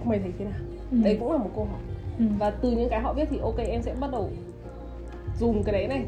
[0.04, 0.54] mày thấy thế nào
[0.92, 0.96] Ừ.
[1.04, 1.80] đấy cũng là một câu hỏi
[2.18, 2.24] Ừ.
[2.38, 4.30] và từ những cái họ viết thì ok em sẽ bắt đầu
[5.38, 6.04] dùng cái đấy này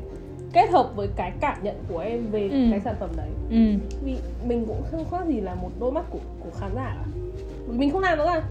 [0.53, 2.67] kết hợp với cái cảm nhận của em về Ừ.
[2.71, 3.57] cái sản phẩm đấy ừ.
[4.05, 6.97] vì mình cũng không khác gì là một đôi mắt của của khán giả
[7.67, 8.43] mình không làm nó ra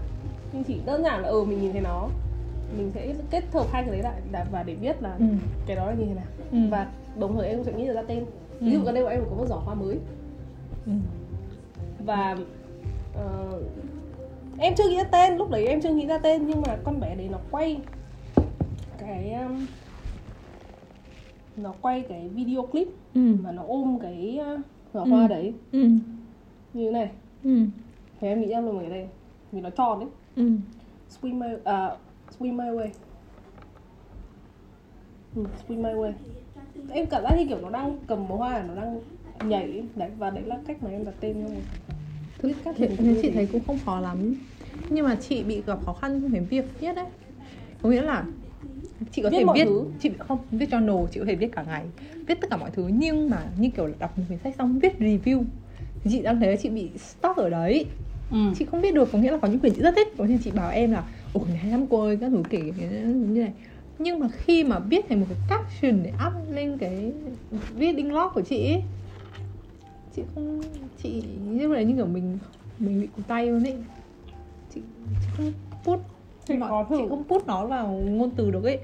[0.52, 2.08] mình chỉ đơn giản là ừ mình nhìn thấy nó
[2.76, 5.24] mình sẽ kết hợp hai cái đấy lại và để biết là Ừ.
[5.66, 6.58] cái đó là như thế nào Ừ.
[6.70, 6.86] và
[7.18, 8.24] đồng thời em cũng sẽ nghĩ được ra tên
[8.60, 8.84] ví dụ Ừ.
[8.84, 9.98] gần đây em có một giỏ hoa mới
[10.86, 10.92] Ừ.
[12.04, 12.36] và
[13.14, 13.62] ờ,
[14.58, 17.00] em chưa nghĩ ra tên lúc đấy em chưa nghĩ ra tên nhưng mà con
[17.00, 17.80] bé đấy nó quay
[18.98, 19.66] cái um,
[21.56, 23.20] nó quay cái video clip Ừ.
[23.42, 24.60] mà nó ôm cái uh,
[24.94, 25.10] giỏ Ừ.
[25.10, 25.78] hoa đấy Ừ.
[26.74, 27.10] như thế này
[27.44, 27.58] Ừ.
[28.20, 29.08] thì em nghĩ ra luôn cái đây
[29.52, 30.50] vì nó tròn đấy Ừ.
[31.22, 31.98] my uh,
[32.42, 32.88] swing my way
[35.36, 36.12] ừ, swing my way
[36.90, 39.00] em cảm giác như kiểu nó đang cầm bó hoa nó đang
[39.48, 39.82] nhảy ấy.
[39.96, 41.60] đấy và đấy là cách mà em đặt tên cho một
[42.38, 43.34] Thực Các thì như chị thế.
[43.34, 44.34] thấy cũng không khó lắm
[44.90, 47.04] Nhưng mà chị bị gặp khó khăn trong cái việc viết đấy
[47.82, 48.24] Có nghĩa là
[49.12, 49.84] chị có Viết thể viết thứ.
[50.00, 51.84] chị không viết journal chị có thể viết cả ngày
[52.26, 54.78] viết tất cả mọi thứ nhưng mà như kiểu là đọc một quyển sách xong
[54.78, 55.44] viết review
[56.04, 57.86] thì chị đang thấy là chị bị stuck ở đấy
[58.30, 58.36] ừ.
[58.58, 60.38] chị không biết được có nghĩa là có những quyển chị rất thích có nên
[60.44, 61.04] chị bảo em là
[61.40, 62.60] hay lắm cô ơi các thứ kể
[63.06, 63.52] như này.
[63.98, 67.12] Nhưng mà khi mà viết thành một cái caption để up lên cái
[67.80, 68.82] reading log của chị ấy,
[70.16, 70.60] chị không
[71.02, 72.38] chị như vậy như kiểu mình
[72.78, 73.76] mình bị cụt tay luôn ấy.
[74.74, 74.80] Chị,
[75.20, 75.52] chị không
[75.84, 76.00] put
[76.46, 76.54] Chị
[76.88, 76.96] thử.
[76.98, 78.78] chị không put nó vào ngôn từ được ấy.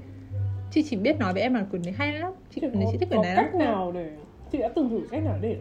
[0.71, 2.97] Chị chỉ biết nói với em là quyển này hay lắm chị quyển này chị
[2.97, 3.45] thích quyển này lắm.
[3.45, 4.11] cách nào để
[4.51, 5.57] chị đã từng thử cách nào để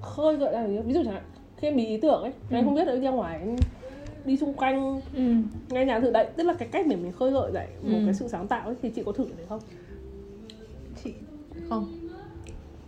[0.00, 1.22] khơi gợi ra ví dụ chẳng hạn
[1.56, 2.64] khi em bị ý tưởng ấy em Ừ.
[2.64, 3.56] không biết được đi ra ngoài em
[4.24, 5.22] đi xung quanh ừ.
[5.68, 6.26] nghe nhạc thử đấy.
[6.36, 8.02] Tức là cái cách để mình khơi gợi dậy một Ừ.
[8.04, 9.60] cái sự sáng tạo ấy thì chị có thử được không?
[11.04, 11.12] Chị
[11.68, 11.86] không.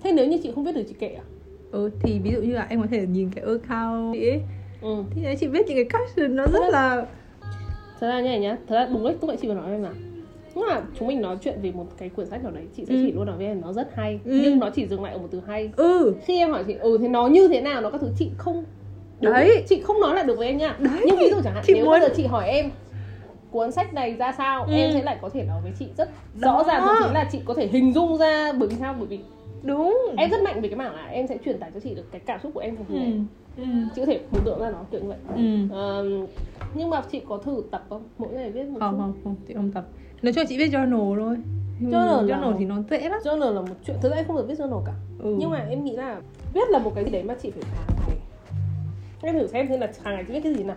[0.02, 1.22] Thế nếu như chị không biết được chị kể à?
[1.70, 4.40] Ừ thì ví dụ như là em có thể nhìn cái account chị ấy.
[4.80, 5.04] Ừ.
[5.14, 7.06] Thì chị viết những cái caption nó rất là
[8.00, 8.56] thật ra như này nhá.
[8.68, 9.90] Thật ra đúng đấy lúc nãy chị vừa nói em mà
[10.54, 12.94] nhưng mà chúng mình nói chuyện về một cái quyển sách nào đấy chị sẽ
[12.94, 13.00] Ừ.
[13.06, 14.20] chỉ luôn nói với em nó rất hay.
[14.24, 14.40] Ừ.
[14.42, 15.70] nhưng nó chỉ dừng lại ở một từ hay.
[15.76, 16.14] Ừ.
[16.24, 18.64] Khi em hỏi chị ừ thế nó như thế nào nó các thứ chị không
[19.22, 19.64] Đúng, Đấy.
[19.68, 21.02] chị không nói lại được với em nha Đấy.
[21.06, 22.70] nhưng ví dụ chẳng hạn Chị nếu muốn- bây giờ chị hỏi em
[23.50, 24.72] cuốn sách này ra sao Ừ.
[24.72, 26.52] em sẽ lại có thể nói với chị rất Đó.
[26.52, 29.06] rõ ràng thậm chí là chị có thể hình dung ra bởi vì sao bởi
[29.06, 29.18] vì
[29.62, 32.04] đúng em rất mạnh về cái mảng là em sẽ truyền tải cho chị được
[32.12, 32.86] cái cảm xúc của em thành
[33.56, 33.62] ừ.
[33.62, 33.68] Ừ.
[33.94, 35.74] chị có thể tưởng tượng ra nó kiểu như vậy Ừ.
[35.76, 36.26] Ờm,
[36.74, 39.54] nhưng mà chị có thử tập không mỗi ngày viết một không không không chị
[39.54, 39.84] không tập
[40.22, 41.36] nói cho chị viết journal thôi
[41.80, 44.36] Journal là- journal thì nó dễ lắm journal là một chuyện thực ra em không
[44.36, 45.34] được viết journal cả ừ.
[45.38, 46.20] nhưng mà em nghĩ là
[46.54, 48.16] viết là một cái gì đấy mà chị phải hàng ngày
[49.22, 50.76] em thử xem xem là hàng ngày chị viết cái gì nào.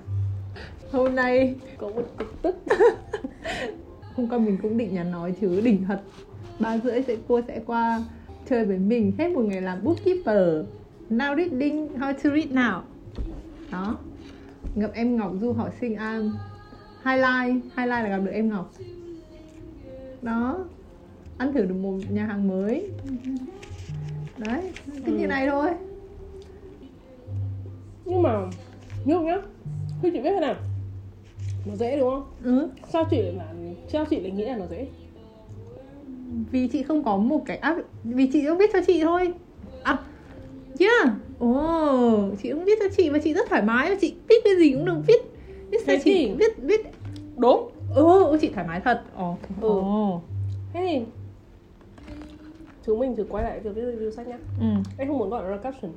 [0.92, 2.56] Hôm nay có một cục tức.
[4.16, 6.02] hôm qua mình cũng định nhắn nói chứ đỉnh thật.
[6.60, 8.04] Ba rưỡi sẽ cô sẽ qua
[8.50, 9.12] chơi với mình.
[9.18, 10.66] Hết một ngày làm bookkeeper.
[11.10, 12.82] Now reading how to read now
[13.72, 13.98] đó.
[14.76, 16.32] Gặp em Ngọc du học sinh An.
[17.06, 18.72] Highlight highlight là gặp được em Ngọc.
[20.22, 20.66] Đó.
[21.38, 22.90] Ăn thử được một nhà hàng mới.
[24.38, 24.72] Đấy
[25.06, 25.28] cái như Ừ.
[25.28, 25.70] này thôi
[28.06, 28.46] nhưng mà
[29.06, 29.38] dụ nhá
[30.02, 30.56] khi chị viết thế nào?
[31.66, 32.24] Nó dễ đúng không?
[32.44, 32.70] Ừ.
[32.90, 33.54] sao chị lại là
[33.88, 34.88] sao chị lại nghĩ là nó dễ?
[36.52, 39.34] Vì chị không có một cái áp vì chị không biết cho chị thôi.
[39.84, 39.98] À
[40.80, 41.08] yeah
[41.40, 43.90] ồ chị không biết cho chị và chị rất thoải mái.
[43.90, 45.22] Và chị biết cái gì cũng được viết
[45.72, 46.82] viết sao chị thì- viết viết
[47.38, 47.70] đúng.
[47.96, 49.02] Ồ chị thoải mái thật.
[49.16, 49.68] Ồ Ừ.
[49.68, 50.22] ồ.
[50.74, 51.06] Thế thì
[52.86, 54.38] chúng mình thử quay lại việc viết review sách nhá.
[54.60, 54.66] Ừ.
[54.98, 55.92] Em không muốn gọi nó là caption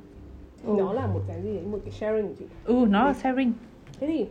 [0.63, 0.73] Ừ.
[0.77, 2.45] nó là một cái gì đấy một cái sharing chị.
[2.63, 3.53] Ừ nó là sharing.
[3.99, 4.25] Thế thì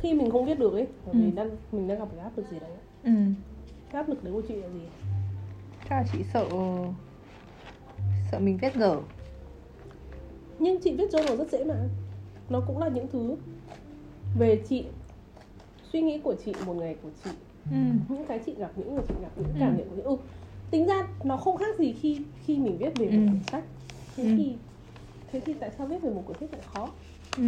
[0.00, 1.10] khi mình không viết được ấy Ừ.
[1.14, 2.70] vì đang mình đang gặp cái áp lực gì đấy.
[3.04, 3.10] Ừ.
[3.90, 4.80] Cái áp lực đấy của chị là gì?
[5.88, 6.46] Chắc là chị sợ
[8.30, 9.00] sợ mình viết dở.
[10.58, 11.74] Nhưng chị viết journal rất dễ mà.
[12.48, 13.36] Nó cũng là những thứ
[14.38, 14.84] về chị
[15.92, 17.30] suy nghĩ của chị một ngày của chị.
[17.70, 17.76] Ừ.
[18.08, 19.56] Những cái chị gặp những người chị gặp những Ừ.
[19.60, 20.02] cảm nhận của chị.
[20.02, 20.16] Ừ
[20.70, 23.28] tính ra nó không khác gì khi khi mình viết về một Ừ.
[23.32, 23.64] cuốn sách.
[24.16, 24.28] Thế Ừ.
[24.36, 24.58] thì
[25.32, 26.90] thế thì tại sao viết về một cuốn sách lại khó?
[27.36, 27.44] Ừ.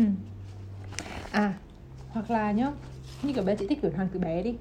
[1.32, 1.54] À
[2.10, 2.72] hoặc là nhá
[3.22, 4.54] như kiểu bé chị thích quyển hàng từ bé đi.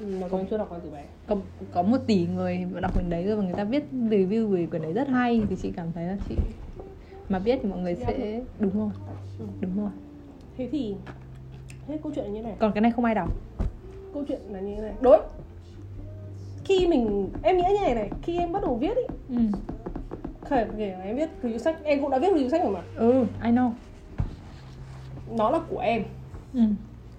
[0.00, 1.04] Ừ, mà còn chưa đọc qua từ bé.
[1.26, 1.36] có
[1.72, 4.82] có một tỷ người đọc quyển đấy rồi và người ta viết review về quyển
[4.82, 6.34] đấy rất hay thì chị cảm thấy là chị
[7.28, 8.90] mà biết thì mọi người sẽ đúng rồi
[9.38, 9.46] Ừ.
[9.60, 9.90] đúng rồi.
[10.56, 10.94] Thế thì
[11.88, 12.54] hết câu chuyện là như này.
[12.58, 13.28] Còn cái này không ai đọc.
[14.14, 14.92] Câu chuyện là như thế này.
[15.00, 15.18] Đối.
[16.64, 19.42] Khi mình em nghĩ như này này khi em bắt đầu viết ý ừ
[20.50, 20.64] kể
[20.98, 21.76] là em viết review sách.
[21.84, 22.80] Em cũng đã viết review sách rồi mà.
[22.96, 23.70] Ừ I know.
[25.30, 26.04] Nó là của em.
[26.54, 26.60] Ừ.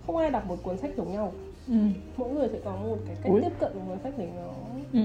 [0.07, 1.31] Không ai đọc một cuốn sách giống nhau.
[1.67, 1.73] Ừ.
[2.17, 3.41] mỗi người sẽ có một cái cách Ui.
[3.41, 4.47] tiếp cận của cuốn sách để nó
[4.93, 4.99] Ừ.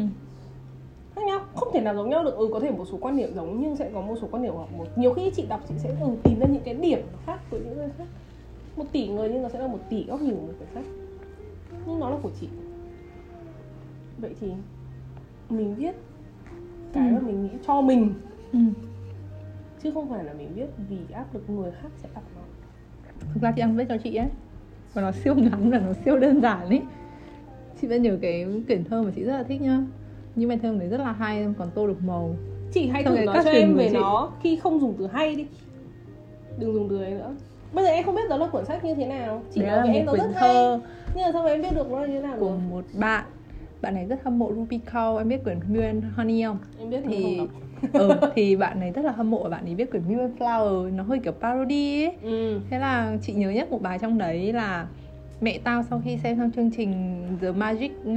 [1.17, 1.41] khác nhau.
[1.55, 2.37] Không thể nào giống nhau được.
[2.37, 4.55] Ừ có thể một số quan điểm giống nhưng sẽ có một số quan điểm
[4.55, 7.41] hoặc một nhiều khi chị đọc chị sẽ ừ, tìm ra những cái điểm khác
[7.51, 8.05] với những người khác.
[8.77, 10.85] Một tỷ người nhưng nó sẽ là một tỷ góc nhìn của một quyển sách
[11.87, 12.49] nhưng nó là của chị.
[14.19, 14.53] Vậy thì
[15.51, 15.93] mình viết
[16.93, 17.15] cái Ừ.
[17.15, 18.15] mà mình nghĩ cho mình.
[18.53, 18.59] Ừ.
[19.83, 22.43] chứ không phải là mình viết vì áp lực người khác sẽ đọc nó
[23.35, 24.29] thực ra chị đang viết cho chị ấy
[24.95, 26.83] và nó siêu ngắn và nó siêu đơn giản ấy
[27.81, 29.81] chị vẫn nhớ cái quyển thơ mà chị rất là thích nhá.
[30.35, 32.35] Nhưng mà thơ đấy rất là hay còn tô được màu.
[32.73, 33.95] Chị Xong thử nói cho em về chị.
[33.95, 35.47] nó khi không dùng từ hay đi.
[36.59, 37.35] Đừng dùng từ ấy nữa.
[37.73, 39.43] Bây giờ em không biết đó là cuốn sách như thế nào.
[39.55, 40.41] Chị đấy nói với em nó rất hay.
[40.41, 40.81] Thơ
[41.15, 43.25] nhưng mà sao mà em biết được nó là như thế nào của một bạn
[43.83, 47.01] bạn này rất hâm mộ Ruby Kaur em biết quyển and Honey không em biết
[47.09, 47.49] thì không
[47.93, 50.97] ừ, thì bạn này rất là hâm mộ và bạn ấy viết quyển and Flower
[50.97, 54.53] nó hơi kiểu parody ấy ừ Thế là chị nhớ nhất một bài trong đấy
[54.53, 54.87] là
[55.41, 58.17] mẹ tao sau khi xem xong chương trình The Magic uh,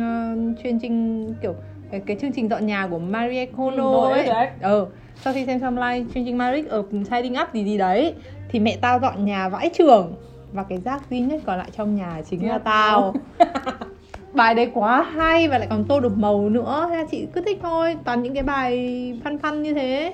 [0.64, 1.56] chương trình kiểu
[1.92, 4.26] cái, cái chương trình dọn nhà của Marie Kondo Ừ, ấy.
[4.28, 4.50] đấy.
[4.62, 8.16] Ừ, sau khi xem xong live chương trình Magic ở Tidying Up gì gì đấy
[8.50, 10.14] thì mẹ tao dọn nhà vãi trường
[10.54, 13.14] và cái rác duy nhất còn lại trong nhà chính là Là tao.
[14.34, 16.88] bài đấy quá hay và lại còn tô được màu nữa.
[16.90, 18.78] Thế là chị cứ thích thôi, toàn những cái bài
[19.24, 20.14] fun fun như thế.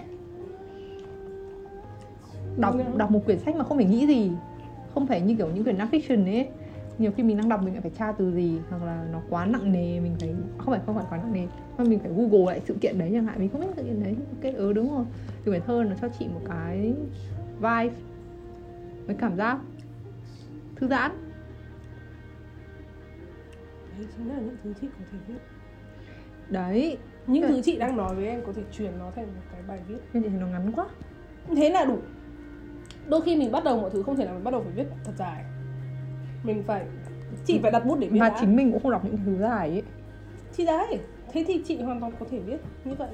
[2.58, 4.32] Đọc đọc một quyển sách mà không phải nghĩ gì.
[4.94, 6.48] Không phải như kiểu những quyển non fiction ấy.
[6.98, 9.46] Nhiều khi mình đang đọc mình lại phải tra từ gì, hoặc là nó quá
[9.46, 12.54] nặng nề, mình phải, không phải không phải quá nặng nề, mà mình phải google
[12.54, 13.40] lại sự kiện đấy chẳng hạn.
[13.40, 15.06] Mình không biết sự kiện đấy ok ừ đúng rồi.
[15.46, 16.94] Thì quyển thơ nó cho chị một cái
[17.56, 17.96] vibe,
[19.06, 19.58] với cảm giác
[20.76, 21.12] thư giãn
[23.98, 25.40] đấy chính là những thứ chị có thể viết.
[26.50, 26.98] Đấy.
[27.28, 29.80] Những thứ chị đang nói với em có thể truyền nó thành một cái bài
[29.88, 29.98] viết.
[30.14, 30.86] Nhưng thì nó ngắn quá.
[31.56, 31.98] Thế là đủ.
[33.08, 34.86] Đôi khi mình bắt đầu mọi thứ không thể nào mình bắt đầu phải viết
[35.04, 35.44] thật dài.
[36.44, 36.86] Mình phải
[37.46, 38.38] chị phải đặt bút để viết mà đã.
[38.40, 39.84] chính mình cũng không đọc những thứ dài ấy.
[40.56, 41.00] Thì đấy.
[41.34, 43.10] Thế thì chị hoàn toàn có thể viết như vậy.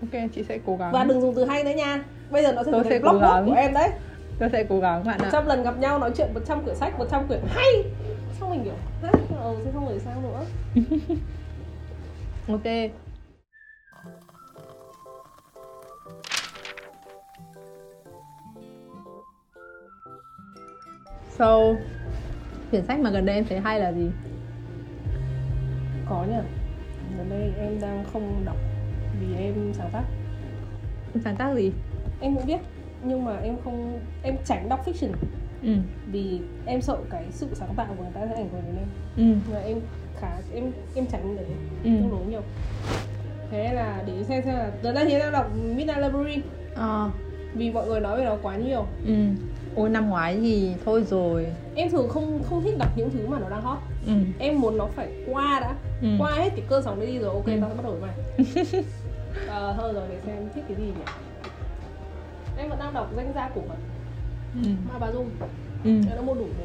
[0.00, 0.92] Ok chị sẽ cố gắng.
[0.92, 2.04] Và đừng dùng từ hay nữa nha.
[2.30, 3.46] Bây giờ nó sẽ Tôi sẽ cố blog gắng.
[3.46, 3.90] của em đấy.
[4.38, 5.24] Tôi sẽ cố gắng bạn ạ.
[5.24, 7.84] 100 lần gặp nhau nói chuyện 100 quyển sách 100 quyển hay
[8.40, 9.10] xong mình kiểu hả
[9.42, 10.44] ừ thế không rồi sao nữa.
[12.48, 12.62] Ok.
[21.38, 21.74] So
[22.70, 24.10] quyển sách mà gần đây em thấy hay là gì?
[26.08, 26.36] Có nhỉ.
[27.16, 28.56] Gần đây em đang không đọc
[29.20, 30.02] vì em sáng tác.
[31.14, 31.72] Em sáng tác gì?
[32.20, 32.60] Em cũng biết
[33.02, 35.12] nhưng mà em không em tránh đọc fiction
[35.66, 35.72] ừ.
[36.12, 38.88] Vì em sợ cái sự sáng tạo của người ta sẽ ảnh hưởng đến em
[39.16, 39.38] ừ.
[39.52, 39.80] Và em
[40.20, 41.46] khá em em tránh đấy
[41.84, 41.90] Ừ.
[41.90, 42.42] tương đối nhiều.
[43.50, 46.42] Thế là để xem xem là gần đây thì em đang đọc Midnight Library.
[46.74, 47.10] Ờ.
[47.54, 48.86] Vì mọi người nói về nó quá nhiều.
[49.06, 49.14] Ừ.
[49.74, 51.46] Ôi năm ngoái thì thôi rồi.
[51.74, 53.78] Em thường không không thích đọc những thứ mà nó đang hot.
[54.06, 54.12] Ừ.
[54.38, 55.74] Em muốn nó phải qua đã.
[56.02, 56.08] Ừ.
[56.18, 57.52] qua hết cái cơn sóng đấy đi rồi ok Ừ.
[57.60, 58.14] tao sẽ bắt đầu với mày.
[59.48, 61.04] À, thôi rồi để xem thích cái gì nhỉ.
[62.58, 63.76] Em vẫn đang đọc danh gia cổ vật
[64.64, 64.68] ừ.
[64.92, 65.30] Ma bà dung.
[65.84, 65.90] Ừ.
[66.16, 66.64] Đã mua đủ bộ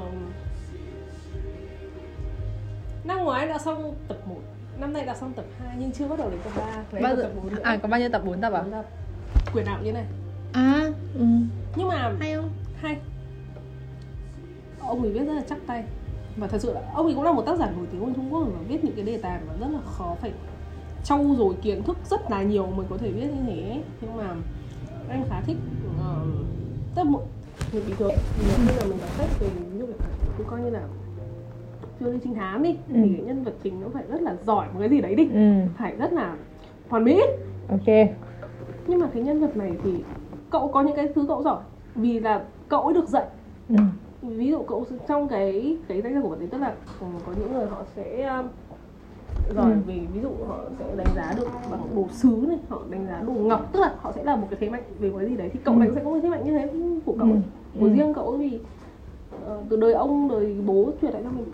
[0.00, 0.32] Ờm,
[3.04, 4.36] năm ngoái đã xong tập 1
[4.78, 7.22] năm nay đã xong tập 2 nhưng chưa bắt đầu đến tập 3 bao giờ
[7.22, 7.62] tập 4 nữa.
[7.62, 8.62] à có bao nhiêu tập 4 tập à?
[8.62, 8.84] Bốn tập.
[9.52, 10.04] quyển nào cũng như này.
[10.52, 11.24] À ừ.
[11.76, 12.50] Nhưng mà hay không?
[12.76, 12.96] hay.
[14.80, 15.84] Ông ấy viết rất là chắc tay.
[16.36, 18.32] Và thật sự là ông ấy cũng là một tác giả nổi tiếng của Trung
[18.32, 20.32] Quốc và viết những cái đề tài mà rất là khó phải
[21.04, 23.82] trau dồi kiến thức rất là nhiều mới có thể viết như thế.
[24.00, 24.34] Nhưng mà
[25.08, 25.56] em khá thích
[26.00, 26.26] uh,
[26.94, 27.22] tức là một
[27.72, 28.08] người bình thường
[28.40, 29.94] nhiều khi là mình đọc sách về dụ là
[30.38, 30.80] cũng coi như là
[31.98, 32.94] phiêu lưu trinh thám đi Ừ.
[32.94, 35.52] thì nhân vật chính nó phải rất là giỏi một cái gì đấy đi ừ.
[35.78, 36.36] phải rất là
[36.88, 37.20] hoàn mỹ.
[37.68, 38.08] Ok.
[38.86, 40.04] Nhưng mà cái nhân vật này thì
[40.50, 41.62] cậu có những cái thứ cậu giỏi
[41.94, 43.26] vì là cậu ấy được dạy.
[43.68, 43.76] Ừ.
[44.22, 47.52] Ví dụ cậu trong cái cái danh của vật đấy tức là ừ, có những
[47.52, 48.46] người họ sẽ um,
[49.50, 49.76] giỏi Ừ.
[49.86, 53.20] về ví dụ họ sẽ đánh giá được bằng đồ sứ này họ đánh giá
[53.26, 55.50] đồ ngọc tức là họ sẽ là một cái thế mạnh về cái gì đấy
[55.52, 55.78] thì cậu Ừ.
[55.78, 56.72] này cũng sẽ có một thế mạnh như thế
[57.06, 57.34] của cậu Ừ.
[57.80, 57.92] của Ừ.
[57.92, 58.58] riêng cậu vì
[59.46, 61.44] ờ, từ đời ông đời bố truyền lại cho mình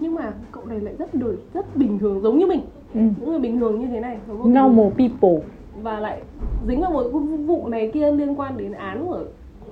[0.00, 2.60] nhưng mà cậu này lại rất đời rất bình thường giống như mình
[2.94, 5.48] ừ những người bình thường như thế này normal people
[5.82, 6.22] và lại
[6.66, 9.24] dính vào một vụ- vụ này kia liên quan đến án của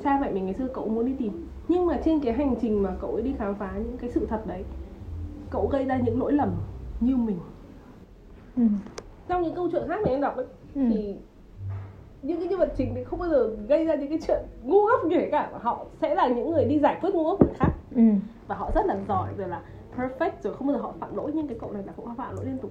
[0.05, 1.33] cha mẹ mình ngày xưa cậu muốn đi tìm
[1.69, 4.27] nhưng mà trên cái hành trình mà cậu ấy đi khám phá những cái sự
[4.31, 4.65] thật đấy
[5.51, 6.49] cậu gây ra những lỗi lầm
[7.01, 7.37] như mình
[8.57, 8.63] ừ.
[9.29, 10.81] Trong những câu chuyện khác mà em đọc ấy Ừ.
[10.91, 11.17] thì
[12.23, 14.87] những cái nhân vật chính thì không bao giờ gây ra những cái chuyện ngu
[14.87, 17.41] ngốc như thế cả Và họ sẽ là những người đi giải quyết ngu ngốc
[17.41, 17.71] người khác.
[17.97, 18.03] Ừ.
[18.49, 19.61] Và họ rất là giỏi rồi là
[19.97, 22.37] perfect rồi không bao giờ họ phạm lỗi nhưng cái cậu này là cũng phạm
[22.37, 22.71] lỗi liên tục.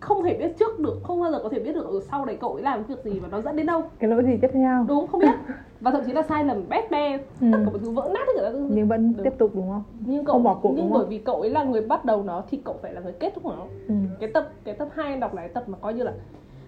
[0.00, 2.36] Không thể biết trước được không bao giờ có thể biết được ở sau đấy
[2.40, 3.82] cậu ấy làm việc gì và nó dẫn đến đâu.
[3.98, 4.84] Cái lỗi gì tiếp theo?
[4.88, 5.34] Đúng không biết
[5.80, 7.22] và thậm chí là sai lầm bét be Ừ.
[7.52, 9.24] tất cả mọi thứ vỡ nát tất cả nhưng vẫn Đúng.
[9.24, 11.10] tiếp tục đúng không nhưng cậu không bỏ cuộc, nhưng đúng bởi không?
[11.10, 13.44] vì cậu ấy là người bắt đầu nó thì cậu phải là người kết thúc
[13.44, 13.94] nó ừ.
[14.20, 16.12] cái tập cái tập hai đọc cái tập mà coi như là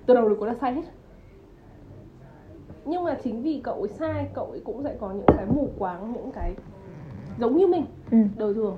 [0.07, 0.83] từ đầu đến cuối là sai hết
[2.85, 5.69] nhưng mà chính vì cậu ấy sai cậu ấy cũng sẽ có những cái mù
[5.79, 6.55] quáng những cái
[7.39, 8.19] giống như mình Ừ.
[8.39, 8.77] đời thường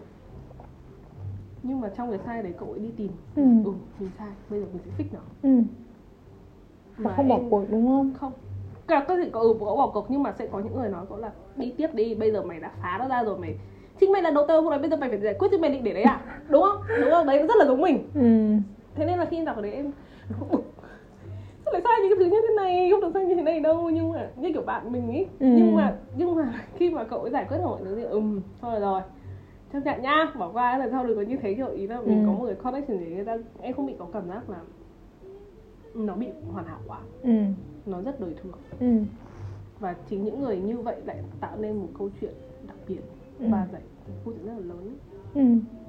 [1.63, 3.43] nhưng mà trong cái sai đấy cậu ấy đi tìm Ừ.
[3.65, 5.63] ừ mình sai bây giờ mình sẽ fix nó ừ.
[6.99, 8.33] Mà không bỏ cuộc đúng không không
[8.89, 11.05] cả có thể có ừ có bỏ cuộc nhưng mà sẽ có những người nói
[11.09, 13.55] cậu là đi tiếp đi bây giờ mày đã phá nó ra rồi mày
[14.01, 15.85] chính mày là đầu tư này bây giờ mày phải giải quyết chứ mày định
[15.85, 18.57] để đấy à đúng không đúng không đấy rất là giống mình ừ.
[18.95, 19.91] thế nên là khi em đọc ở đấy em
[21.65, 23.61] sao lại sai những cái thứ như thế này không được sai như thế này
[23.61, 25.47] đâu nhưng mà như kiểu bạn mình ý Ừ.
[25.57, 28.41] nhưng mà nhưng mà khi mà cậu ấy giải quyết được mọi thứ thì ừm
[28.63, 29.01] thôi được rồi
[29.73, 32.23] chấp nhận nhá bỏ qua lần sau đừng có như thế kiểu ý là mình
[32.23, 32.27] Ừ.
[32.27, 34.57] có một cái connection gì người ta em không bị có cảm giác là
[35.95, 37.31] nó bị hoàn hảo quá Ừ.
[37.87, 38.87] nó rất đời thường Ừ.
[39.81, 42.33] và chính những người như vậy lại tạo nên một câu chuyện
[42.67, 43.01] đặc biệt
[43.39, 43.47] Ừ.
[43.51, 44.97] và giải một câu chuyện rất là lớn
[45.35, 45.43] Ừ.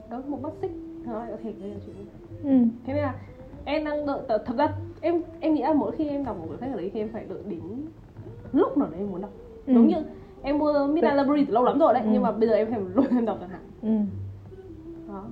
[0.10, 0.72] đó một mắt xích
[1.06, 1.96] nó lại có thể gây ra chuyện
[2.44, 2.68] Ừ.
[2.86, 3.16] thế nên là
[3.66, 4.68] em đang đợi thật ra
[5.02, 7.10] em em nghĩ là mỗi khi em đọc một cuốn sách ở đấy thì em
[7.14, 7.62] phải đợi đến
[8.54, 9.32] lúc nào đấy em muốn đọc
[9.66, 9.74] Ừ.
[9.74, 9.96] giống như
[10.42, 12.10] em mua Midnight Library từ lâu lắm rồi đấy Ừ.
[12.14, 13.90] nhưng mà bây giờ em phải luôn em đọc chẳng hạn Ừ.
[15.08, 15.26] đó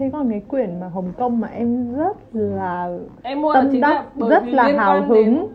[0.00, 3.70] thế còn cái quyển mà Hồng Kông mà em rất là em mua Tâm là
[3.72, 5.46] chính đắc, rất là hào hứng.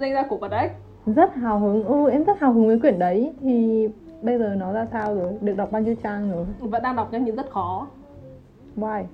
[0.00, 0.68] danh gia vật đấy.
[1.06, 1.84] Rất hào hứng.
[1.84, 3.32] Ừ em rất hào hứng với quyển đấy.
[3.40, 3.88] Thì
[4.22, 5.32] bây giờ nó ra sao rồi?
[5.40, 6.46] Được đọc bao nhiêu trang rồi?
[6.60, 7.86] Vẫn đang đọc nhưng rất khó.
[8.76, 9.04] Why?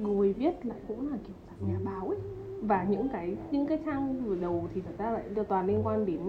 [0.00, 2.18] Ngồi viết lại cũng là kiểu dạng nhà báo ấy.
[2.62, 5.80] Và những cái những cái trang vừa đầu thì thật ra lại đều toàn liên
[5.86, 6.20] quan đến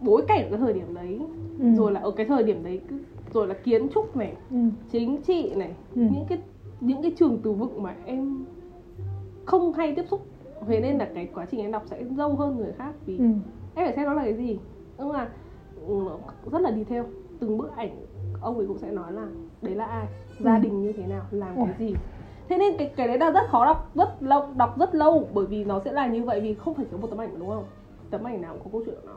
[0.00, 1.20] bối cảnh của cái thời điểm đấy.
[1.58, 1.66] Ừ.
[1.76, 2.98] rồi là ở cái thời điểm đấy cứ-
[3.32, 4.56] rồi là kiến trúc này ừ.
[4.90, 6.02] chính trị này Ừ.
[6.12, 6.38] những cái
[6.80, 8.44] những cái trường từ vựng mà em
[9.44, 10.26] không hay tiếp xúc
[10.66, 13.24] thế nên là cái quá trình em đọc sẽ lâu hơn người khác vì Ừ.
[13.74, 14.58] em phải xem nó là cái gì
[14.98, 15.28] nhưng mà
[15.88, 15.94] ừ,
[16.52, 17.02] rất là detail
[17.40, 17.90] từng bức ảnh
[18.40, 19.26] ông ấy cũng sẽ nói là
[19.62, 20.06] đấy là ai
[20.40, 20.60] gia Ừ.
[20.62, 21.66] đình như thế nào làm Ôi.
[21.78, 21.94] cái gì
[22.48, 25.46] thế nên cái cái đấy là rất khó đọc rất lâu đọc rất lâu bởi
[25.46, 27.64] vì nó sẽ là như vậy vì không phải chỉ một tấm ảnh đúng không
[28.10, 29.16] tấm ảnh nào cũng có câu chuyện của nó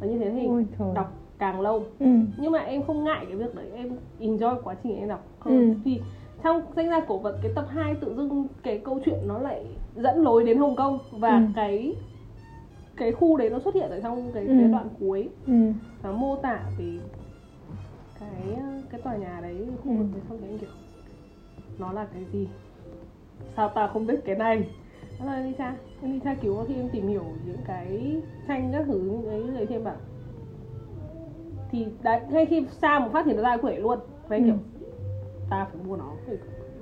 [0.00, 2.06] và như thế thì Ôi đọc càng lâu ừ.
[2.36, 3.88] nhưng mà em không ngại cái việc đấy em
[4.20, 5.50] enjoy quá trình em đọc Ừ.
[5.50, 6.00] hơn thì
[6.42, 9.64] trong danh gia cổ vật cái tập 2 tự dưng cái câu chuyện nó lại
[9.94, 11.42] dẫn lối đến Hồng Kông và Ừ.
[11.54, 11.94] cái
[12.96, 14.54] cái khu đấy nó xuất hiện ở trong cái, Ừ.
[14.58, 15.72] cái đoạn cuối Ừ.
[16.02, 16.98] nó mô tả về
[18.20, 18.56] cái
[18.90, 20.12] cái tòa nhà đấy khu vực Ừ.
[20.14, 20.68] đấy xong anh kiểu
[21.78, 22.48] nó là cái gì
[23.56, 24.64] sao ta không biết cái này
[25.18, 29.24] đó là Lisa Lisa kiểu khi em tìm hiểu những cái tranh các thứ những
[29.26, 29.96] cái đấy thì em bảo
[31.70, 33.98] thì đấy ngay khi xa một phát thì nó ra quẩy luôn.
[34.28, 34.46] Anh Ừ.
[34.46, 34.56] kiểu
[35.50, 36.04] ta phải mua nó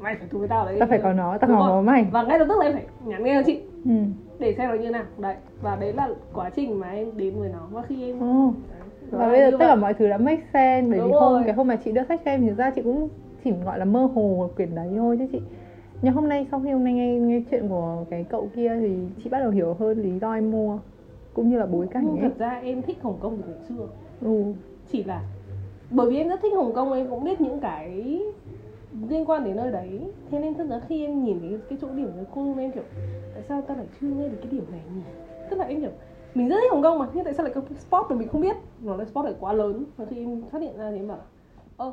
[0.01, 0.77] mày phải thu với tao đấy.
[0.81, 2.07] Ta phải có nó ta Đúng có mày.
[2.13, 3.61] Và ngay lập tức là em phải nhắn nghe cho chị.
[3.85, 3.91] Ừ.
[4.39, 5.05] để xem nó như nào.
[5.19, 7.67] Đấy và đấy là quá trình mà em đến với nó.
[7.71, 8.21] Và khi em.
[8.21, 11.33] Đấy, và bây giờ tất cả mọi thứ đã make sense bởi vì Đúng hôm
[11.33, 11.43] rồi.
[11.47, 13.09] cái hôm mà chị đưa sách cho em thì ra chị cũng
[13.45, 15.41] chỉ gọi là mơ hồ quyển đấy thôi chứ chị.
[16.03, 18.97] Nhưng hôm nay sau khi hôm nay nghe nghe chuyện của cái cậu kia thì
[19.25, 20.79] chị bắt đầu hiểu hơn lý do em mua
[21.35, 22.19] cũng như là bối cảnh ấy.
[22.23, 23.87] thật ra em thích Hồng Kông từ ngày xưa.
[24.21, 24.43] Ừ
[24.93, 25.23] chỉ là
[25.91, 28.21] bởi vì em rất thích Hồng Kông, em cũng biết những cái
[29.09, 30.01] liên quan đến nơi đấy.
[30.31, 32.83] Thế nên thật ra khi em nhìn thấy cái chỗ điểm của cô em kiểu,
[33.35, 35.03] tại sao ta lại chưa nghe được cái điểm này nhỉ?
[35.51, 35.91] Tức là em kiểu,
[36.35, 38.41] mình rất thích Hồng Kông mà, nhưng tại sao lại có spot mà mình không
[38.41, 38.57] biết?
[38.81, 39.85] Nó là spot lại quá lớn.
[39.97, 41.19] Và khi em phát hiện ra thì em bảo
[41.77, 41.93] ơ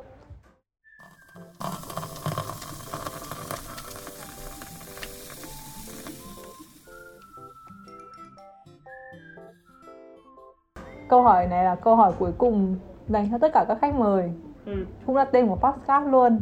[11.14, 12.76] câu hỏi này là câu hỏi cuối cùng
[13.08, 14.32] dành cho tất cả các khách mời.
[14.66, 14.86] Ừ.
[15.06, 16.42] cũng là tên của podcast luôn.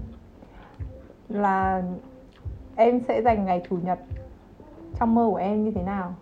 [1.29, 1.83] Là
[2.75, 3.99] em sẽ dành ngày chủ nhật
[4.99, 6.13] trong mơ của em như thế nào?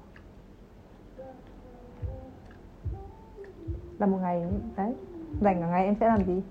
[3.99, 4.43] Là một ngày
[4.77, 4.93] đấy.
[5.41, 6.41] Dành cả ngày em sẽ làm gì?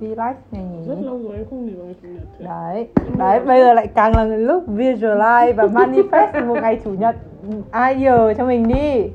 [0.00, 2.44] Relax ngày nghỉ rất lâu rồi em không vào ngày chủ nhật thế.
[2.44, 7.16] đấy đấy bây giờ lại càng là lúc visualize và manifest một ngày chủ nhật.
[7.70, 9.10] Ai giờ cho mình đi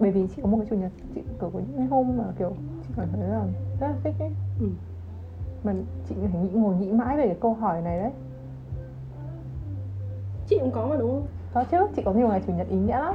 [0.00, 2.52] bởi vì chỉ có một cái chủ nhật chị có những cái hôm mà kiểu
[2.88, 3.42] chị cảm thấy là
[3.80, 4.30] rất là thích ấy.
[4.60, 4.66] Ừ.
[5.64, 5.74] mà
[6.08, 8.10] chị phải nghĩ ngồi nghĩ mãi về cái câu hỏi này đấy.
[10.46, 11.26] Chị cũng có mà đúng không?
[11.54, 13.14] Có chứ chị có nhiều ngày chủ nhật ý nghĩa lắm.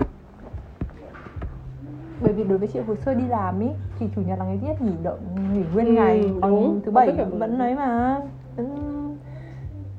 [2.22, 3.70] Bởi vì đối với chị hồi xưa đi làm ý
[4.00, 5.20] thì chủ nhật là ngày nhất nghỉ động
[5.54, 6.32] nghỉ nguyên Ừ, ngày.
[6.42, 6.82] còn đúng.
[6.86, 8.20] thứ bảy vẫn lấy mà.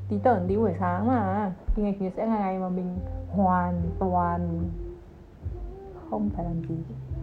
[0.08, 1.52] Tí tởn tí buổi sáng mà.
[1.74, 2.98] Thì ngày chủ nhật sẽ là ngày mà mình
[3.30, 4.40] hoàn toàn
[6.14, 6.74] không phải làm gì.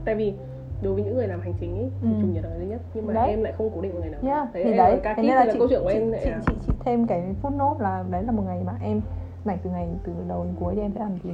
[0.06, 0.34] Tại vì
[0.82, 2.14] đối với những người làm hành chính ấy thì Ừ.
[2.22, 3.30] chủ nhật là thứ nhất nhưng mà Đấy.
[3.30, 4.22] em lại không cố định một ngày nào.
[4.24, 5.00] Yeah, Thế thì đấy.
[5.04, 7.08] thế nên là thì chị, câu chuyện của chị, em chị, lại chị, chị thêm
[7.08, 9.02] cái footnote là đấy là một ngày mà em
[9.46, 11.32] dành từ ngày từ đầu đến cuối thì em sẽ làm gì.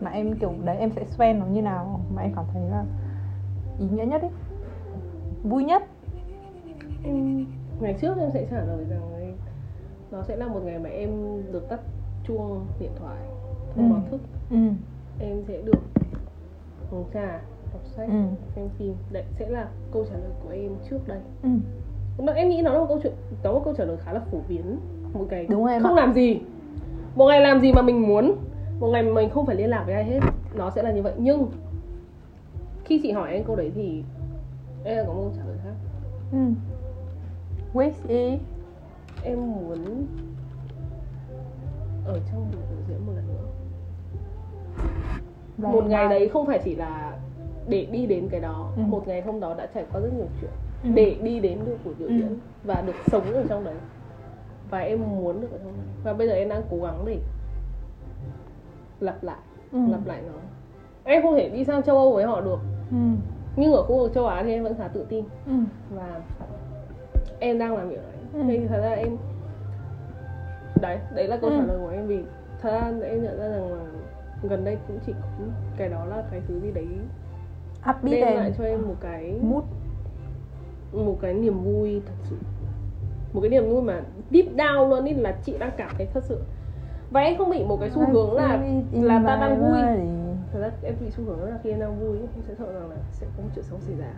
[0.00, 2.84] Mà em kiểu đấy em sẽ spend nó như nào mà em cảm thấy là
[3.78, 4.30] ý nghĩa nhất ấy
[5.44, 5.82] vui nhất.
[7.04, 7.46] Em
[7.80, 9.36] ngày trước em sẽ trả lời rằng
[10.10, 11.10] nó sẽ là một ngày mà em
[11.52, 11.80] được tắt
[12.26, 13.16] chuông điện thoại
[13.74, 13.92] không Ừ.
[13.94, 14.20] báo thức.
[14.50, 14.56] Ừ.
[15.18, 15.78] Em sẽ được
[16.90, 17.40] uống trà
[17.72, 18.14] đọc sách Ừ.
[18.56, 18.94] xem phim.
[19.12, 21.18] Đấy sẽ là câu trả lời của em trước đây.
[21.42, 21.48] Ừ.
[22.34, 24.20] Em nghĩ nó là một câu chuyện đó là một câu trả lời khá là
[24.32, 24.78] phổ biến.
[25.12, 26.00] Một ngày Đúng rồi không ạ.
[26.02, 26.40] làm gì.
[27.14, 28.36] Một ngày làm gì mà mình muốn.
[28.80, 30.20] Một ngày mình không phải liên lạc với ai hết
[30.54, 31.12] nó sẽ là như vậy.
[31.18, 31.46] Nhưng
[32.84, 34.02] khi chị hỏi em câu đấy thì
[34.84, 35.74] em có một câu trả lời khác.
[36.32, 36.38] Ừ.
[37.74, 38.38] Wish ý
[39.24, 40.06] em muốn
[42.04, 43.06] ở trong buổi biểu diễn
[45.60, 47.12] Và một ngày mà- đấy không phải chỉ là
[47.68, 48.82] để đi đến cái đó Ừ.
[48.86, 50.50] một ngày hôm đó đã trải qua rất nhiều chuyện
[50.84, 50.90] Ừ.
[50.94, 52.14] để đi đến được buổi biểu Ừ.
[52.14, 53.74] diễn và được sống ở trong đấy
[54.70, 57.18] và em muốn được ở trong đấy và bây giờ em đang cố gắng để
[59.00, 59.36] lặp lại
[59.72, 59.78] ừ.
[59.90, 60.32] lặp lại nó
[61.04, 62.58] em không thể đi sang châu âu với họ được
[62.90, 62.96] ừ.
[63.56, 65.52] nhưng ở khu vực châu á thì em vẫn khá tự tin ừ.
[65.90, 66.20] và
[67.38, 68.40] em đang làm việc đấy Ừ.
[68.48, 69.16] thì thật ra em
[70.80, 71.56] đấy đấy là câu Ừ.
[71.58, 72.22] trả lời của em vì
[72.62, 73.80] thật ra em nhận ra rằng là
[74.48, 75.44] gần đây cũng chỉ có
[75.76, 76.86] cái đó là cái thứ gì đấy
[77.90, 78.36] upbeat đem em.
[78.36, 79.64] lại cho em một cái mood.
[80.92, 82.36] Một cái niềm vui thật sự.
[83.32, 84.00] Một cái niềm vui mà
[84.30, 86.40] deep down luôn ý là chị đang cảm thấy thật sự.
[87.10, 88.58] Và em không bị một cái xu hướng là
[88.92, 89.82] là ta đang vui.
[90.52, 92.90] thật ra em bị xu hướng là khi em đang vui em sẽ sợ rằng
[92.90, 94.12] là sẽ có một chuyện xấu xảy ra.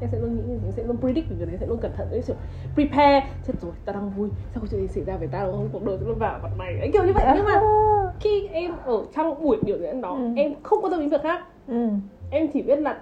[0.00, 1.92] Em sẽ luôn nghĩ như thế sẽ luôn predict về cái đấy sẽ luôn cẩn
[1.96, 2.08] thận.
[2.10, 2.36] Đấy kiểu
[2.74, 3.26] prepare.
[3.46, 4.28] Chết rồi ta đang vui.
[4.50, 5.68] Sao có chuyện gì xảy ra với ta đúng không?
[5.72, 6.78] Cuộc đời sẽ luôn vào mặt mày.
[6.78, 7.60] Ấy kiểu như vậy nhưng mà
[8.20, 10.28] khi em ở trong buổi biểu diễn đó Ừ.
[10.36, 11.88] em không có tâm ý việc khác ừ.
[12.30, 12.98] em chỉ biết là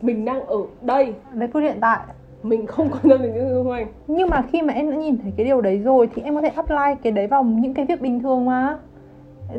[0.00, 1.14] mình đang ở đây.
[1.34, 2.00] Đấy phút hiện tại.
[2.42, 3.86] Mình không quan tâm đến những thứ xung quanh.
[4.06, 6.40] Nhưng mà khi mà em đã nhìn thấy cái điều đấy rồi thì em có
[6.42, 8.78] thể apply cái đấy vào những cái việc bình thường mà.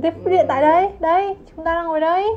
[0.02, 2.28] Thế phút hiện tại đây đây chúng ta đang ngồi đây.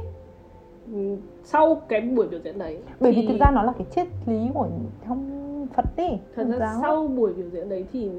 [0.94, 3.87] Ừ, sau cái buổi biểu diễn đấy bởi vì thì thực ra nó là cái
[3.94, 4.68] triết lý của
[5.09, 5.31] trong
[5.74, 6.79] Phật đi thật ra giáo.
[6.83, 8.11] sau buổi biểu diễn đấy thì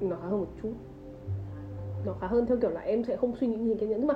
[0.00, 0.70] nó hơn một chút
[2.04, 4.14] nó khá hơn theo kiểu là em sẽ không suy nghĩ gì cái nhưng mà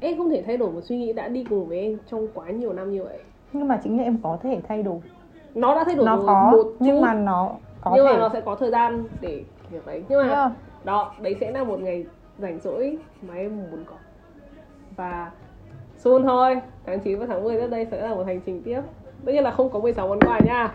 [0.00, 2.50] em không thể thay đổi một suy nghĩ đã đi cùng với em trong quá
[2.50, 3.18] nhiều năm như vậy.
[3.52, 4.98] Nhưng mà chính là em có thể thay đổi.
[5.54, 6.76] Nó đã thay đổi nó rồi có một chút.
[6.80, 8.12] nhưng mà nó có nhưng thể.
[8.12, 10.04] mà nó sẽ có thời gian để việc đấy.
[10.08, 10.52] Nhưng mà Yeah.
[10.84, 12.06] đó đấy sẽ là một ngày
[12.38, 13.94] rảnh rỗi mà em muốn có.
[14.96, 15.30] Và
[15.96, 18.80] soon thôi tháng 9 và tháng 10 tới đây sẽ là một hành trình tiếp.
[19.24, 20.74] Tất nhiên là không có 16 món quà nha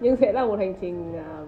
[0.00, 1.38] nhưng sẽ là một hành trình à,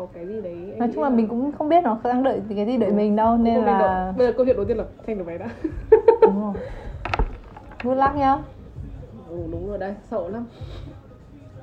[0.00, 2.66] có cái gì đấy nói chung là mình cũng không biết nó đang đợi cái
[2.66, 5.24] gì đợi mình đâu nên là bây giờ câu chuyện đầu tiên là tranh được
[5.26, 5.48] vé đã.
[6.22, 6.54] Đúng rồi.
[7.82, 8.38] Good luck nhá.
[9.28, 10.46] Ừ, đúng rồi đây sợ lắm.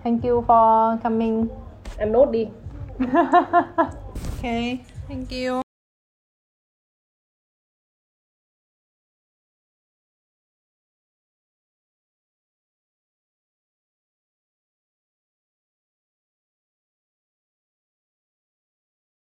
[0.03, 1.47] Thank you for coming.
[1.97, 2.47] Em nốt đi.
[4.37, 5.66] Okay thank you